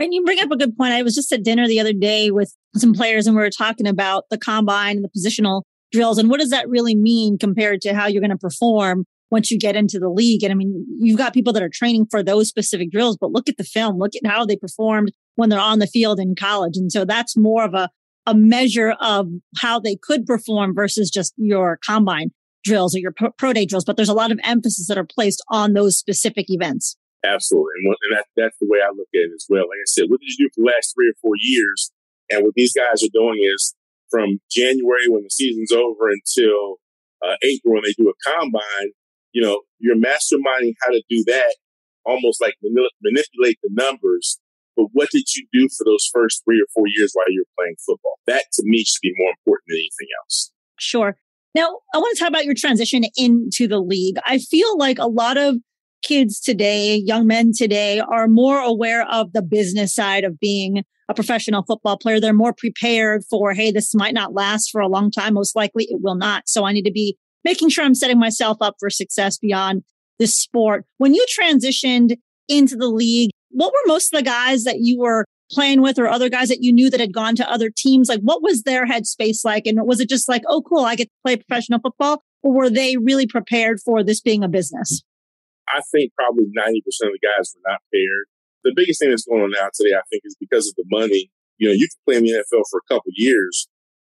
[0.00, 0.92] And you bring up a good point.
[0.92, 3.86] I was just at dinner the other day with some players and we were talking
[3.86, 7.94] about the combine and the positional drills and what does that really mean compared to
[7.94, 10.42] how you're going to perform once you get into the league.
[10.42, 13.48] And I mean, you've got people that are training for those specific drills, but look
[13.48, 16.76] at the film, look at how they performed when they're on the field in college.
[16.76, 17.90] And so that's more of a
[18.26, 22.30] a measure of how they could perform versus just your combine
[22.64, 23.84] drills or your pro day drills.
[23.84, 26.96] But there's a lot of emphasis that are placed on those specific events.
[27.24, 27.72] Absolutely.
[27.84, 29.68] And, and that, that's the way I look at it as well.
[29.68, 31.92] Like I said, what did you do for the last three or four years?
[32.30, 33.74] And what these guys are doing is
[34.10, 36.80] from January when the season's over until
[37.22, 38.92] uh, April when they do a combine,
[39.32, 41.54] you know, you're masterminding how to do that
[42.06, 44.40] almost like manipulate the numbers
[44.80, 47.62] but what did you do for those first three or four years while you were
[47.62, 48.18] playing football?
[48.26, 50.52] That to me should be more important than anything else.
[50.78, 51.16] Sure.
[51.54, 54.16] Now, I want to talk about your transition into the league.
[54.24, 55.56] I feel like a lot of
[56.02, 61.14] kids today, young men today are more aware of the business side of being a
[61.14, 62.20] professional football player.
[62.20, 65.34] They're more prepared for, hey, this might not last for a long time.
[65.34, 66.48] Most likely it will not.
[66.48, 69.82] So I need to be making sure I'm setting myself up for success beyond
[70.18, 70.84] this sport.
[70.98, 72.16] When you transitioned
[72.48, 76.06] into the league, what were most of the guys that you were playing with or
[76.06, 78.08] other guys that you knew that had gone to other teams?
[78.08, 79.66] Like what was their headspace like?
[79.66, 82.22] And was it just like, oh, cool, I get to play professional football?
[82.42, 85.02] Or were they really prepared for this being a business?
[85.72, 88.26] I think probably 90% of the guys were not prepared.
[88.64, 91.30] The biggest thing that's going on now today, I think, is because of the money.
[91.58, 93.68] You know, you can play in the NFL for a couple years.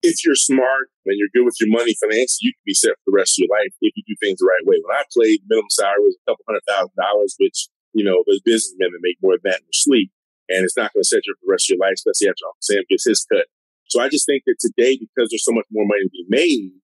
[0.03, 3.15] If you're smart and you're good with your money financially, you can be set for
[3.15, 4.83] the rest of your life if you do things the right way.
[4.83, 8.43] When I played, minimum salary was a couple hundred thousand dollars, which, you know, there's
[8.43, 10.11] businessmen that make more than that in their sleep.
[10.51, 12.31] And it's not going to set you up for the rest of your life, especially
[12.35, 13.47] after Uncle Sam gets his cut.
[13.87, 16.75] So I just think that today, because there's so much more money to be made,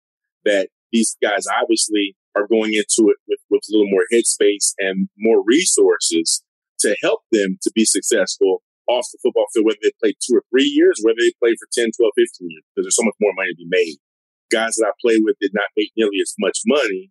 [0.44, 5.09] that these guys obviously are going into it with, with a little more headspace and
[5.18, 6.42] more resources
[6.81, 10.44] to help them to be successful off the football field, whether they play two or
[10.51, 13.35] three years, whether they play for 10, 12, 15 years, because there's so much more
[13.37, 13.98] money to be made.
[14.51, 17.11] Guys that I played with did not make nearly as much money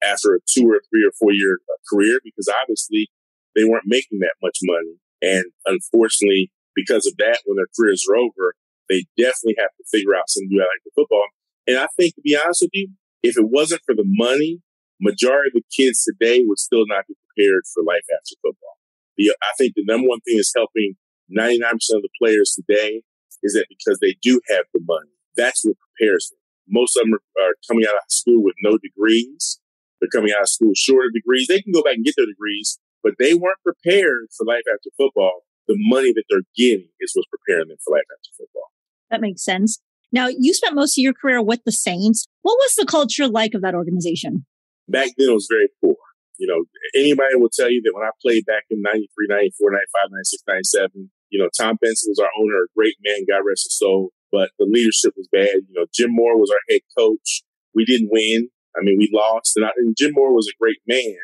[0.00, 3.10] after a two or three or four year uh, career because obviously
[3.54, 4.96] they weren't making that much money.
[5.20, 8.54] And unfortunately, because of that, when their careers are over,
[8.88, 11.26] they definitely have to figure out something to do like the football.
[11.66, 12.88] And I think, to be honest with you,
[13.22, 14.62] if it wasn't for the money,
[15.00, 18.76] majority of the kids today would still not be prepared for life after football.
[19.16, 20.94] The, I think the number one thing is helping
[21.36, 23.02] 99% of the players today
[23.42, 26.38] is that because they do have the money, that's what prepares them.
[26.68, 29.60] Most of them are, are coming out of school with no degrees.
[30.00, 31.46] They're coming out of school shorter degrees.
[31.48, 34.90] They can go back and get their degrees, but they weren't prepared for life after
[34.96, 35.42] football.
[35.66, 38.70] The money that they're getting is what's preparing them for life after football.
[39.10, 39.80] That makes sense.
[40.10, 42.26] Now, you spent most of your career with the Saints.
[42.42, 44.46] What was the culture like of that organization?
[44.88, 45.96] Back then, it was very poor.
[46.38, 50.10] You know, anybody will tell you that when I played back in 93, 94, 95,
[50.10, 53.76] 96, 97, you know, Tom Benson was our owner, a great man, God rest his
[53.76, 55.66] soul, but the leadership was bad.
[55.66, 57.42] You know, Jim Mora was our head coach.
[57.74, 58.48] We didn't win.
[58.78, 61.18] I mean, we lost, and, I, and Jim Mora was a great man,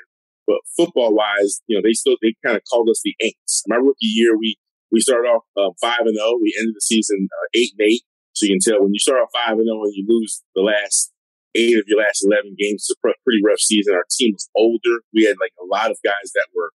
[0.46, 3.62] but football wise, you know, they still they kind of called us the Aints.
[3.68, 4.57] My rookie year, we
[4.90, 6.35] we started off uh, five and zero.
[6.35, 6.40] Oh.
[6.42, 8.03] We ended the season uh, eight and eight.
[8.33, 10.42] So you can tell when you start off five and zero oh and you lose
[10.55, 11.12] the last
[11.55, 13.95] eight of your last eleven games, it's a pretty rough season.
[13.95, 15.03] Our team was older.
[15.12, 16.73] We had like a lot of guys that were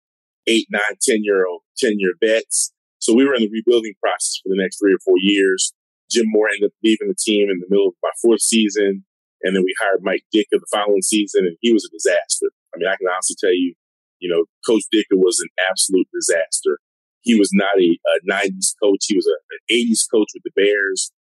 [0.48, 2.74] eight, nine, ten year old, ten year vets.
[3.00, 5.74] So we were in the rebuilding process for the next three or four years.
[6.10, 9.04] Jim Mora ended up leaving the team in the middle of my fourth season.
[9.44, 12.48] And then we hired Mike Ditka the following season, and he was a disaster.
[12.74, 13.76] I mean, I can honestly tell you,
[14.20, 16.80] you know, Coach Ditka was an absolute disaster.
[17.22, 19.06] He was not a, a 90s coach.
[19.06, 21.12] He was a, an 80s coach with the Bears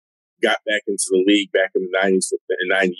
[0.41, 2.93] got back into the league back in the 90s in 98,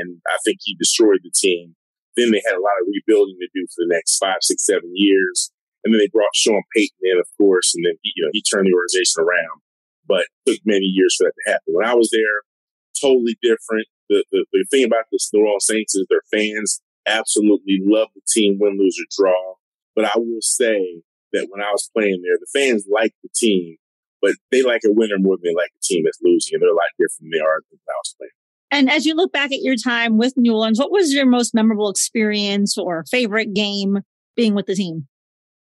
[0.00, 1.74] and I think he destroyed the team.
[2.16, 4.92] Then they had a lot of rebuilding to do for the next five, six, seven
[4.94, 5.50] years.
[5.84, 8.42] And then they brought Sean Payton in, of course, and then he, you know, he
[8.42, 9.60] turned the organization around.
[10.06, 11.74] But took many years for that to happen.
[11.74, 12.44] When I was there,
[13.00, 13.88] totally different.
[14.08, 18.20] The, the, the thing about the New Orleans Saints is their fans absolutely love the
[18.28, 19.54] team, win, lose, or draw.
[19.96, 23.76] But I will say that when I was playing there, the fans liked the team
[24.24, 26.70] but they like a winner more than they like a team that's losing, and they're
[26.70, 28.30] a lot different than they are when I was playing.
[28.70, 31.54] And as you look back at your time with New Orleans, what was your most
[31.54, 33.98] memorable experience or favorite game
[34.34, 35.06] being with the team?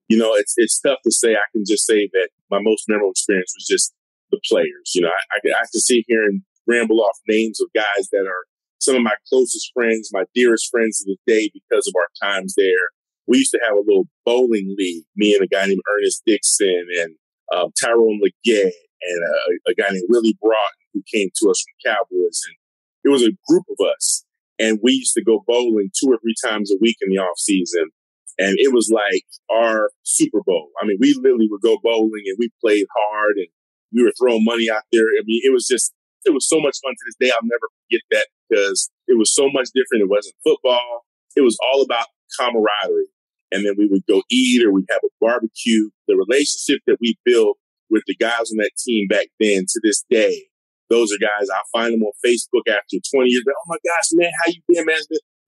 [0.09, 1.35] You know, it's it's tough to say.
[1.35, 3.93] I can just say that my most memorable experience was just
[4.31, 4.93] the players.
[4.95, 8.25] You know, I, I, I can sit here and ramble off names of guys that
[8.27, 8.47] are
[8.81, 12.55] some of my closest friends, my dearest friends of the day because of our times
[12.57, 12.91] there.
[13.27, 16.87] We used to have a little bowling league, me and a guy named Ernest Dixon
[16.99, 17.15] and
[17.55, 21.93] um, Tyrone Legette and a, a, guy named Willie Broughton who came to us from
[21.93, 22.41] Cowboys.
[22.47, 22.57] And
[23.05, 24.25] it was a group of us.
[24.59, 27.39] And we used to go bowling two or three times a week in the off
[27.39, 27.91] season.
[28.39, 30.71] And it was like our Super Bowl.
[30.81, 33.49] I mean, we literally would go bowling and we played hard and
[33.93, 35.07] we were throwing money out there.
[35.07, 35.93] I mean, it was just,
[36.25, 37.33] it was so much fun to this day.
[37.33, 40.03] I'll never forget that because it was so much different.
[40.03, 41.07] It wasn't football.
[41.37, 42.07] It was all about
[42.39, 43.11] camaraderie
[43.53, 45.91] and then we would go eat or we'd have a barbecue.
[46.07, 47.57] The relationship that we built
[47.91, 50.45] with the guys on that team back then to this day,
[50.91, 53.45] those are guys I find them on Facebook after 20 years.
[53.49, 55.01] Oh my gosh, man, how you been, man?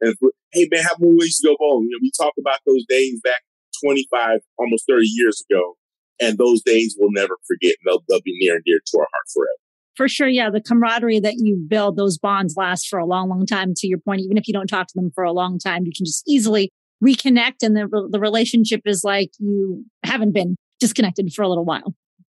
[0.02, 0.14] And
[0.52, 1.88] hey, man, how used to go bowling?
[1.90, 3.42] You know, we talk about those days back
[3.84, 5.76] 25, almost 30 years ago,
[6.20, 7.76] and those days we'll never forget.
[7.80, 9.60] And they'll, they'll be near and dear to our heart forever.
[9.96, 10.48] For sure, yeah.
[10.50, 13.74] The camaraderie that you build, those bonds last for a long, long time.
[13.76, 15.92] To your point, even if you don't talk to them for a long time, you
[15.94, 21.42] can just easily reconnect and the, the relationship is like you haven't been disconnected for
[21.42, 21.94] a little while.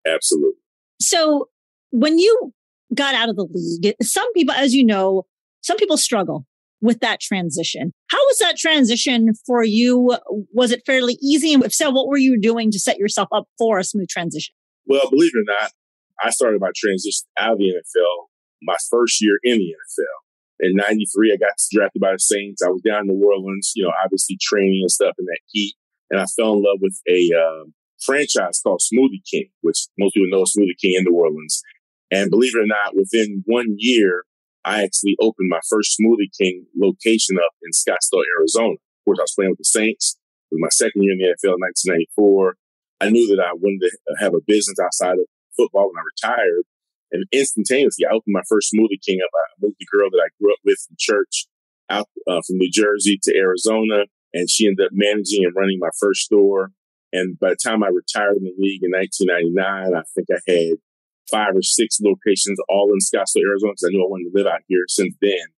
[0.06, 0.52] Absolutely.
[1.00, 1.48] So
[1.90, 2.52] when you
[2.94, 5.24] got out of the league, some people, as you know,
[5.62, 6.46] some people struggle
[6.80, 7.92] with that transition.
[8.10, 10.16] How was that transition for you?
[10.52, 11.52] Was it fairly easy?
[11.52, 14.54] And if so, what were you doing to set yourself up for a smooth transition?
[14.86, 15.72] Well, believe it or not,
[16.22, 18.30] I started my transition out of the NFL
[18.62, 20.04] my first year in the NFL.
[20.62, 22.62] In 93, I got drafted by the Saints.
[22.62, 25.74] I was down in New Orleans, you know, obviously training and stuff in that heat.
[26.10, 27.64] And I fell in love with a uh,
[28.04, 31.62] franchise called Smoothie King, which most people know Smoothie King in New Orleans.
[32.10, 34.24] And believe it or not, within one year,
[34.64, 38.74] I actually opened my first Smoothie King location up in Scottsdale, Arizona.
[38.74, 40.18] Of course, I was playing with the Saints.
[40.50, 41.64] It was my second year in the NFL in
[42.18, 42.56] 1994.
[43.00, 45.24] I knew that I wanted to have a business outside of
[45.56, 46.64] football when I retired.
[47.12, 49.30] And instantaneously, I opened my first Smoothie King up.
[49.34, 51.46] I moved the girl that I grew up with from church
[51.90, 55.90] out uh, from New Jersey to Arizona, and she ended up managing and running my
[55.98, 56.70] first store.
[57.12, 60.78] And by the time I retired in the league in 1999, I think I had
[61.30, 64.46] five or six locations all in Scottsdale, Arizona, because I knew I wanted to live
[64.46, 65.50] out here since then.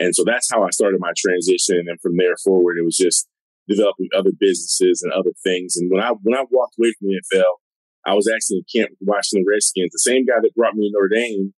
[0.00, 1.84] And so that's how I started my transition.
[1.88, 3.28] And from there forward, it was just
[3.68, 5.76] developing other businesses and other things.
[5.76, 7.60] And when I when I walked away from the NFL,
[8.06, 9.92] I was actually in camp with the Washington Redskins.
[9.92, 11.52] The same guy that brought me to Notre Dame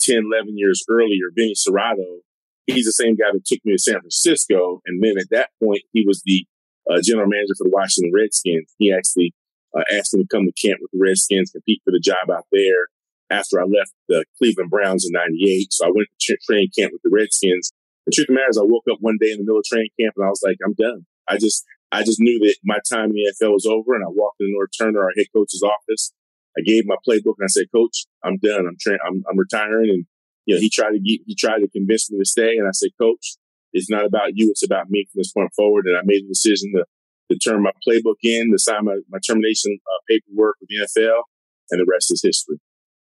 [0.00, 2.20] 10, 11 years earlier, Vinny Cerrato,
[2.66, 4.80] he's the same guy that took me to San Francisco.
[4.86, 6.46] And then at that point, he was the
[6.90, 8.72] uh, general manager for the Washington Redskins.
[8.78, 9.34] He actually
[9.76, 12.46] uh, asked me to come to camp with the Redskins, compete for the job out
[12.52, 12.88] there
[13.30, 15.72] after I left the Cleveland Browns in 98.
[15.72, 17.72] So I went to training camp with the Redskins.
[18.06, 19.64] The truth of the matter is I woke up one day in the middle of
[19.64, 21.04] training camp and I was like, I'm done.
[21.28, 24.08] I just, I just knew that my time in the NFL was over and I
[24.08, 26.12] walked into Norv Turner, our head coach's office.
[26.56, 28.66] I gave my playbook and I said, coach, I'm done.
[28.66, 29.90] I'm I'm, I'm retiring.
[29.90, 30.06] And,
[30.44, 32.56] you know, he tried to get, he tried to convince me to stay.
[32.56, 33.36] And I said, coach,
[33.72, 34.50] it's not about you.
[34.50, 35.86] It's about me from this point forward.
[35.86, 36.84] And I made the decision to,
[37.30, 41.22] to turn my playbook in, to sign my, my termination uh, paperwork with the NFL
[41.70, 42.58] and the rest is history.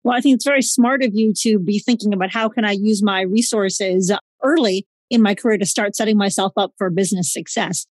[0.03, 2.73] Well, I think it's very smart of you to be thinking about how can I
[2.73, 7.87] use my resources early in my career to start setting myself up for business success.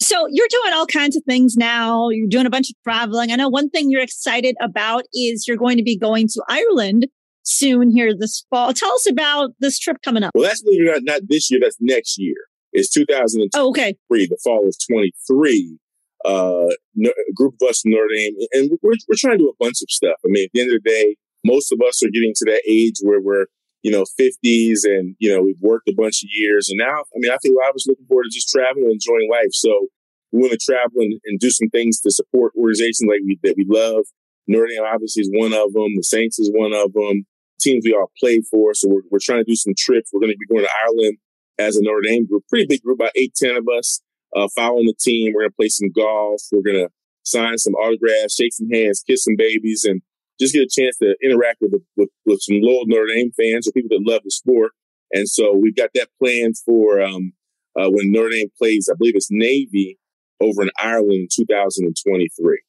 [0.00, 2.08] So you're doing all kinds of things now.
[2.10, 3.30] You're doing a bunch of traveling.
[3.30, 7.06] I know one thing you're excited about is you're going to be going to Ireland
[7.44, 8.72] soon here this fall.
[8.72, 10.32] Tell us about this trip coming up.
[10.34, 11.60] Well, that's not, not this year.
[11.62, 12.36] That's next year.
[12.72, 13.94] It's 2023, oh, okay.
[14.08, 15.78] the fall of 23.
[16.24, 16.68] Uh,
[17.04, 19.82] a group of us from Notre Dame, and we're, we're trying to do a bunch
[19.82, 20.16] of stuff.
[20.24, 22.62] I mean, at the end of the day, most of us are getting to that
[22.66, 23.46] age where we're,
[23.82, 26.68] you know, 50s and, you know, we've worked a bunch of years.
[26.68, 29.28] And now, I mean, I think of us looking forward to just traveling and enjoying
[29.30, 29.52] life.
[29.52, 29.88] So
[30.30, 33.54] we want to travel and, and do some things to support organizations like we, that
[33.56, 34.06] we love.
[34.46, 35.94] Notre Dame obviously is one of them.
[35.96, 37.26] The Saints is one of them.
[37.60, 38.74] Teams we all play for.
[38.74, 40.10] So we're, we're trying to do some trips.
[40.12, 41.18] We're going to be going to Ireland
[41.58, 44.00] as a Notre Dame group, pretty big group, about eight, 10 of us,
[44.34, 45.32] uh, following the team.
[45.34, 46.42] We're going to play some golf.
[46.50, 46.90] We're going to
[47.24, 50.02] sign some autographs, shake some hands, kiss some babies, and
[50.40, 53.72] just get a chance to interact with, with, with some loyal Notre Dame fans or
[53.72, 54.72] people that love the sport.
[55.12, 57.32] And so we've got that planned for um,
[57.78, 59.98] uh, when Notre Dame plays, I believe it's Navy
[60.40, 62.62] over in Ireland in 2023.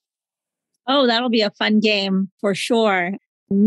[0.88, 3.14] Oh, that'll be a fun game for sure.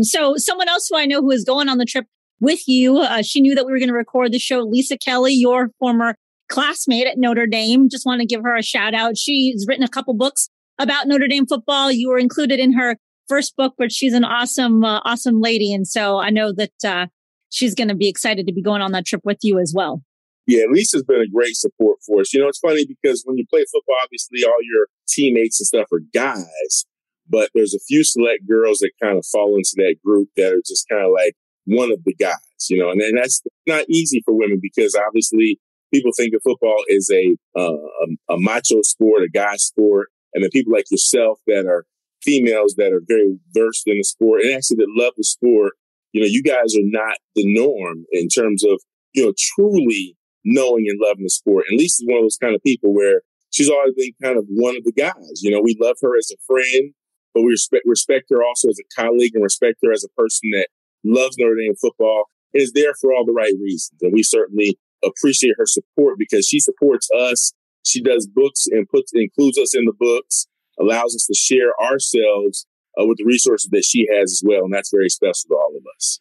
[0.01, 2.05] So, someone else who I know who is going on the trip
[2.39, 4.59] with you, uh, she knew that we were going to record the show.
[4.59, 6.15] Lisa Kelly, your former
[6.49, 7.89] classmate at Notre Dame.
[7.89, 9.17] Just want to give her a shout out.
[9.17, 11.91] She's written a couple books about Notre Dame football.
[11.91, 15.73] You were included in her first book, but she's an awesome, uh, awesome lady.
[15.73, 17.07] And so I know that uh,
[17.49, 20.01] she's going to be excited to be going on that trip with you as well.
[20.45, 22.33] Yeah, Lisa's been a great support for us.
[22.33, 25.91] You know, it's funny because when you play football, obviously all your teammates and stuff
[25.91, 26.85] are guys,
[27.29, 30.61] but there's a few select girls that kind of fall into that group that are
[30.65, 31.33] just kind of like
[31.65, 35.59] one of the guys, you know, and, and that's not easy for women because obviously
[35.93, 40.43] people think of football as a, uh, a, a macho sport, a guy sport, and
[40.43, 41.85] then people like yourself that are
[42.27, 45.73] females that are very versed in the sport and actually that love the sport,
[46.11, 48.81] you know, you guys are not the norm in terms of,
[49.13, 51.65] you know, truly knowing and loving the sport.
[51.69, 54.75] And Lisa's one of those kind of people where she's always been kind of one
[54.75, 55.41] of the guys.
[55.41, 56.93] You know, we love her as a friend,
[57.33, 60.51] but we respect respect her also as a colleague and respect her as a person
[60.51, 60.67] that
[61.05, 63.99] loves Notre Dame football and is there for all the right reasons.
[64.01, 67.53] And we certainly appreciate her support because she supports us.
[67.85, 70.47] She does books and puts includes us in the books
[70.79, 72.65] allows us to share ourselves
[72.99, 74.63] uh, with the resources that she has as well.
[74.63, 76.19] And that's very special to all of us.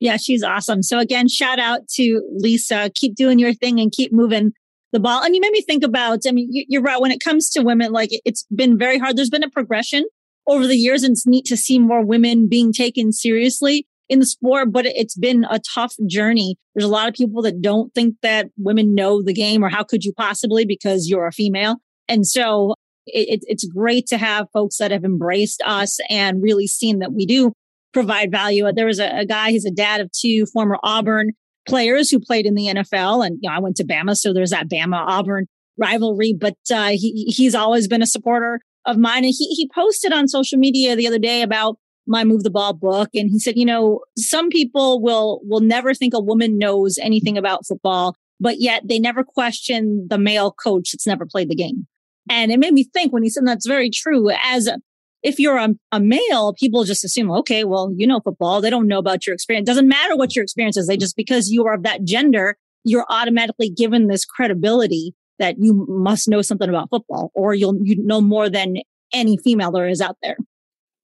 [0.00, 0.82] Yeah, she's awesome.
[0.82, 2.90] So again, shout out to Lisa.
[2.94, 4.52] Keep doing your thing and keep moving
[4.92, 5.22] the ball.
[5.22, 7.00] And you made me think about, I mean, you're right.
[7.00, 9.16] When it comes to women, like it's been very hard.
[9.16, 10.04] There's been a progression
[10.46, 14.26] over the years and it's neat to see more women being taken seriously in the
[14.26, 16.56] sport, but it's been a tough journey.
[16.74, 19.84] There's a lot of people that don't think that women know the game or how
[19.84, 21.76] could you possibly because you're a female.
[22.08, 22.74] And so
[23.06, 27.26] it, it's great to have folks that have embraced us and really seen that we
[27.26, 27.52] do
[27.92, 28.70] provide value.
[28.72, 31.32] There was a, a guy, he's a dad of two, former Auburn
[31.68, 33.26] players who played in the NFL.
[33.26, 35.46] And, you know, I went to Bama, so there's that Bama Auburn
[35.78, 39.24] rivalry, but uh, he, he's always been a supporter of mine.
[39.24, 41.76] And he, he posted on social media the other day about
[42.06, 43.10] my move the ball book.
[43.14, 47.38] And he said, you know, some people will, will never think a woman knows anything
[47.38, 51.86] about football, but yet they never question the male coach that's never played the game.
[52.30, 54.30] And it made me think when he said that's very true.
[54.30, 54.78] As a,
[55.22, 58.60] if you're a, a male, people just assume, okay, well, you know football.
[58.60, 59.66] They don't know about your experience.
[59.66, 60.86] Doesn't matter what your experience is.
[60.86, 65.86] They just, because you are of that gender, you're automatically given this credibility that you
[65.88, 68.76] must know something about football or you'll, you know more than
[69.12, 70.36] any female there is out there.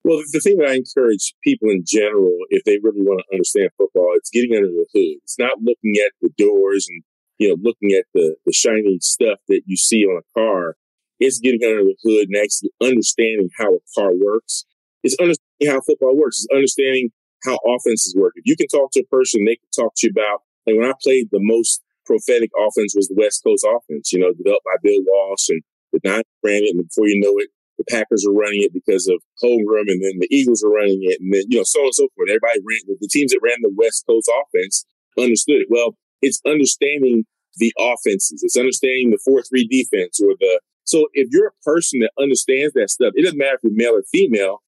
[0.05, 3.71] Well, the thing that I encourage people in general, if they really want to understand
[3.77, 5.19] football, it's getting under the hood.
[5.23, 7.03] It's not looking at the doors and,
[7.39, 10.77] you know, looking at the, the shiny stuff that you see on a car
[11.21, 14.64] it's getting under the hood and actually understanding how a car works.
[15.03, 16.39] It's understanding how football works.
[16.39, 17.11] It's understanding
[17.45, 18.33] how offenses work.
[18.37, 20.89] If you can talk to a person, they can talk to you about, like when
[20.89, 24.77] I played the most prophetic offense was the West Coast offense, you know, developed by
[24.83, 25.62] Bill Walsh and
[25.93, 26.75] the Niners ran it.
[26.75, 27.49] And before you know it,
[27.79, 31.21] the Packers are running it because of Holmgren and then the Eagles are running it.
[31.21, 32.29] And then, you know, so on and so forth.
[32.29, 34.85] Everybody ran, the teams that ran the West Coast offense
[35.16, 35.69] understood it.
[35.71, 37.25] Well, it's understanding
[37.57, 38.43] the offenses.
[38.43, 42.89] It's understanding the 4-3 defense or the so if you're a person that understands that
[42.89, 44.62] stuff, it doesn't matter if you're male or female,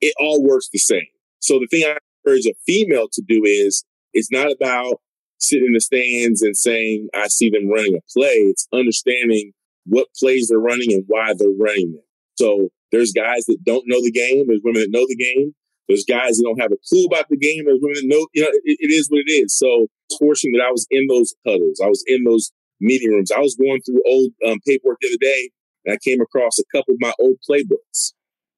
[0.00, 1.10] it all works the same.
[1.40, 3.84] So the thing I encourage a female to do is
[4.14, 5.00] it's not about
[5.38, 8.46] sitting in the stands and saying, I see them running a play.
[8.46, 9.50] It's understanding
[9.86, 12.04] what plays they're running and why they're running them.
[12.38, 14.46] So there's guys that don't know the game.
[14.46, 15.52] There's women that know the game.
[15.88, 17.64] There's guys that don't have a clue about the game.
[17.66, 19.58] There's women that know, you know, it, it is what it is.
[19.58, 21.80] So fortunate that I was in those huddles.
[21.82, 23.30] I was in those meeting rooms.
[23.30, 25.50] I was going through old um, paperwork the other day
[25.84, 28.12] and I came across a couple of my old playbooks.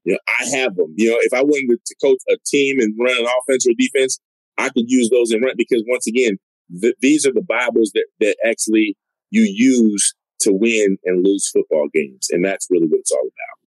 [0.04, 0.94] You know, I have them.
[0.96, 4.18] You know, if I wanted to coach a team and run an offense or defense,
[4.58, 6.38] I could use those and run because once again,
[6.80, 8.96] th- these are the Bibles that, that actually
[9.30, 12.28] you use to win and lose football games.
[12.30, 13.68] And that's really what it's all about.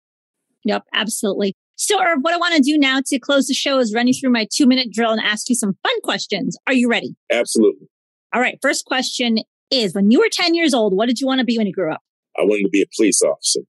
[0.64, 1.54] Yep, absolutely.
[1.76, 4.14] So, Irv, what I want to do now to close the show is run you
[4.14, 6.56] through my two minute drill and ask you some fun questions.
[6.66, 7.14] Are you ready?
[7.32, 7.88] Absolutely.
[8.32, 8.58] All right.
[8.60, 9.38] First question
[9.70, 11.72] is when you were 10 years old, what did you want to be when you
[11.72, 12.02] grew up?
[12.38, 13.60] I wanted to be a police officer.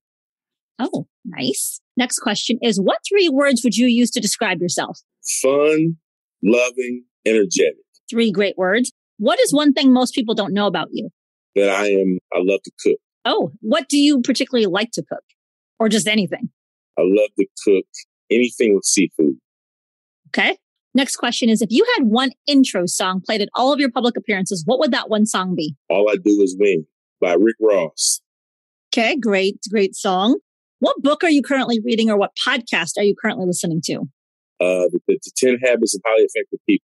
[0.80, 1.80] Oh, nice.
[1.98, 5.00] Next question is what three words would you use to describe yourself?
[5.42, 5.98] Fun,
[6.44, 7.76] loving, energetic.
[8.10, 8.92] Three great words.
[9.18, 11.10] What is one thing most people don't know about you?
[11.56, 12.98] That I am, I love to cook.
[13.24, 15.24] Oh, what do you particularly like to cook?
[15.80, 16.50] Or just anything?
[16.98, 17.86] I love to cook
[18.30, 19.36] anything with seafood.
[20.30, 20.58] Okay.
[20.96, 24.16] Next question is if you had one intro song played at all of your public
[24.16, 25.76] appearances, what would that one song be?
[25.90, 26.86] All I Do Is Win
[27.20, 28.22] by Rick Ross.
[28.94, 30.40] Okay, great, great song.
[30.80, 33.96] What book are you currently reading or what podcast are you currently listening to?
[34.62, 36.86] Uh, the, the 10 Habits of Highly Effective People.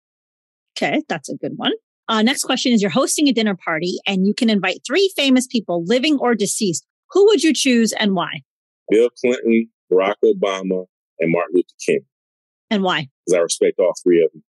[0.77, 1.71] Okay, that's a good one.
[2.09, 5.47] Uh, next question is you're hosting a dinner party and you can invite three famous
[5.47, 6.85] people, living or deceased.
[7.11, 8.41] Who would you choose and why?
[8.89, 10.87] Bill Clinton, Barack Obama,
[11.19, 12.01] and Martin Luther King.
[12.73, 13.07] And why?
[13.23, 14.43] Because I respect all three of them.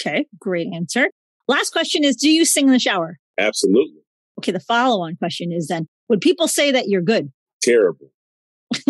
[0.00, 1.10] Okay, great answer.
[1.46, 3.18] Last question is Do you sing in the shower?
[3.38, 4.00] Absolutely.
[4.38, 7.30] Okay, the follow on question is then Would people say that you're good?
[7.62, 8.10] Terrible.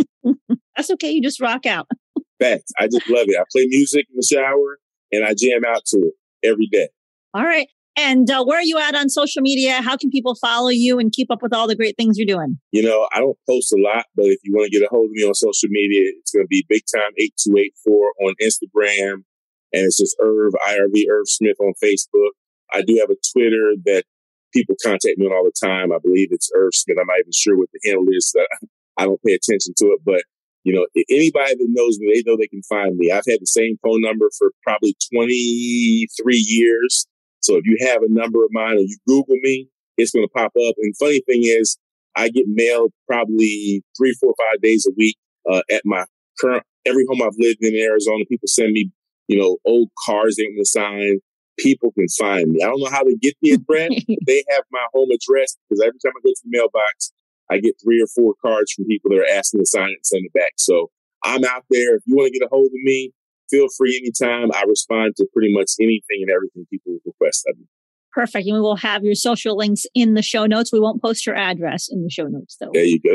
[0.76, 1.10] That's okay.
[1.10, 1.88] You just rock out.
[2.40, 2.70] Facts.
[2.78, 3.36] I just love it.
[3.36, 4.78] I play music in the shower
[5.10, 6.14] and I jam out to it
[6.48, 6.88] every day.
[7.34, 7.66] All right.
[7.96, 9.80] And uh, where are you at on social media?
[9.80, 12.58] How can people follow you and keep up with all the great things you're doing?
[12.70, 15.06] You know, I don't post a lot, but if you want to get a hold
[15.06, 19.24] of me on social media, it's going to be Big Time 8284 on Instagram.
[19.72, 22.36] And it's just Irv, IRV, Irv Smith on Facebook.
[22.72, 24.04] I do have a Twitter that
[24.52, 25.90] people contact me on all the time.
[25.90, 26.98] I believe it's Irv Smith.
[27.00, 28.34] I'm not even sure what the handle is.
[28.98, 30.22] I don't pay attention to it, but
[30.64, 33.12] you know, anybody that knows me, they know they can find me.
[33.12, 37.06] I've had the same phone number for probably 23 years.
[37.40, 40.32] So if you have a number of mine or you Google me, it's going to
[40.32, 40.74] pop up.
[40.78, 41.78] And funny thing is,
[42.16, 45.16] I get mailed probably three, four, five days a week
[45.50, 46.04] uh, at my
[46.40, 48.24] current every home I've lived in Arizona.
[48.28, 48.90] People send me,
[49.28, 51.18] you know, old cars they want to sign.
[51.58, 52.62] People can find me.
[52.62, 53.90] I don't know how they get the address.
[54.26, 57.12] they have my home address because every time I go to the mailbox,
[57.50, 60.06] I get three or four cards from people that are asking to sign it and
[60.06, 60.52] send it back.
[60.56, 60.90] So
[61.24, 61.96] I'm out there.
[61.96, 63.12] If you want to get a hold of me,
[63.50, 64.50] feel free anytime.
[64.54, 67.64] I respond to pretty much anything and everything people request of me.
[68.12, 68.46] Perfect.
[68.46, 70.72] And we will have your social links in the show notes.
[70.72, 72.70] We won't post your address in the show notes, though.
[72.72, 73.14] There you go.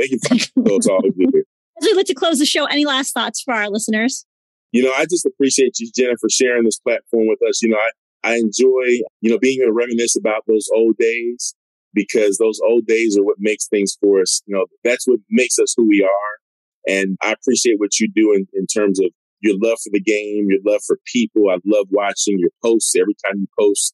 [0.55, 1.43] Those all good.
[1.81, 4.25] As we look to close the show, any last thoughts for our listeners?
[4.71, 7.61] You know, I just appreciate you, Jenna, for sharing this platform with us.
[7.63, 11.55] You know, I, I enjoy, you know, being able to reminisce about those old days
[11.93, 14.41] because those old days are what makes things for us.
[14.45, 16.93] You know, that's what makes us who we are.
[16.95, 19.07] And I appreciate what you do in, in terms of
[19.41, 21.49] your love for the game, your love for people.
[21.49, 23.93] I love watching your posts every time you post.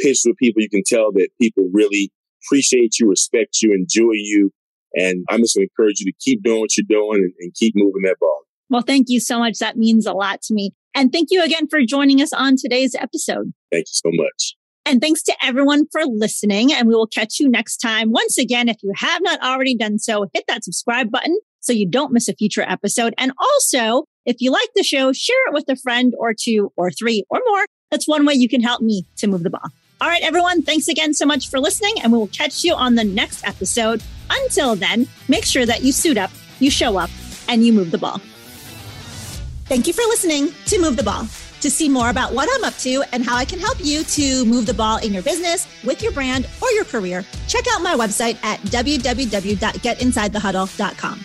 [0.00, 2.10] pitch with people, you can tell that people really
[2.46, 4.50] appreciate you, respect you, enjoy you.
[4.94, 7.54] And I'm just going to encourage you to keep doing what you're doing and, and
[7.54, 8.42] keep moving that ball.
[8.70, 9.58] Well, thank you so much.
[9.58, 10.72] That means a lot to me.
[10.94, 13.52] And thank you again for joining us on today's episode.
[13.72, 14.54] Thank you so much.
[14.86, 16.72] And thanks to everyone for listening.
[16.72, 18.12] And we will catch you next time.
[18.12, 21.88] Once again, if you have not already done so, hit that subscribe button so you
[21.88, 23.14] don't miss a future episode.
[23.16, 26.90] And also, if you like the show, share it with a friend or two or
[26.90, 27.66] three or more.
[27.90, 29.68] That's one way you can help me to move the ball.
[30.00, 30.62] All right, everyone.
[30.62, 34.02] Thanks again so much for listening, and we will catch you on the next episode.
[34.28, 37.10] Until then, make sure that you suit up, you show up,
[37.48, 38.20] and you move the ball.
[39.66, 41.26] Thank you for listening to Move the Ball.
[41.60, 44.44] To see more about what I'm up to and how I can help you to
[44.44, 47.94] move the ball in your business, with your brand, or your career, check out my
[47.94, 51.24] website at www.getinsidethehuddle.com.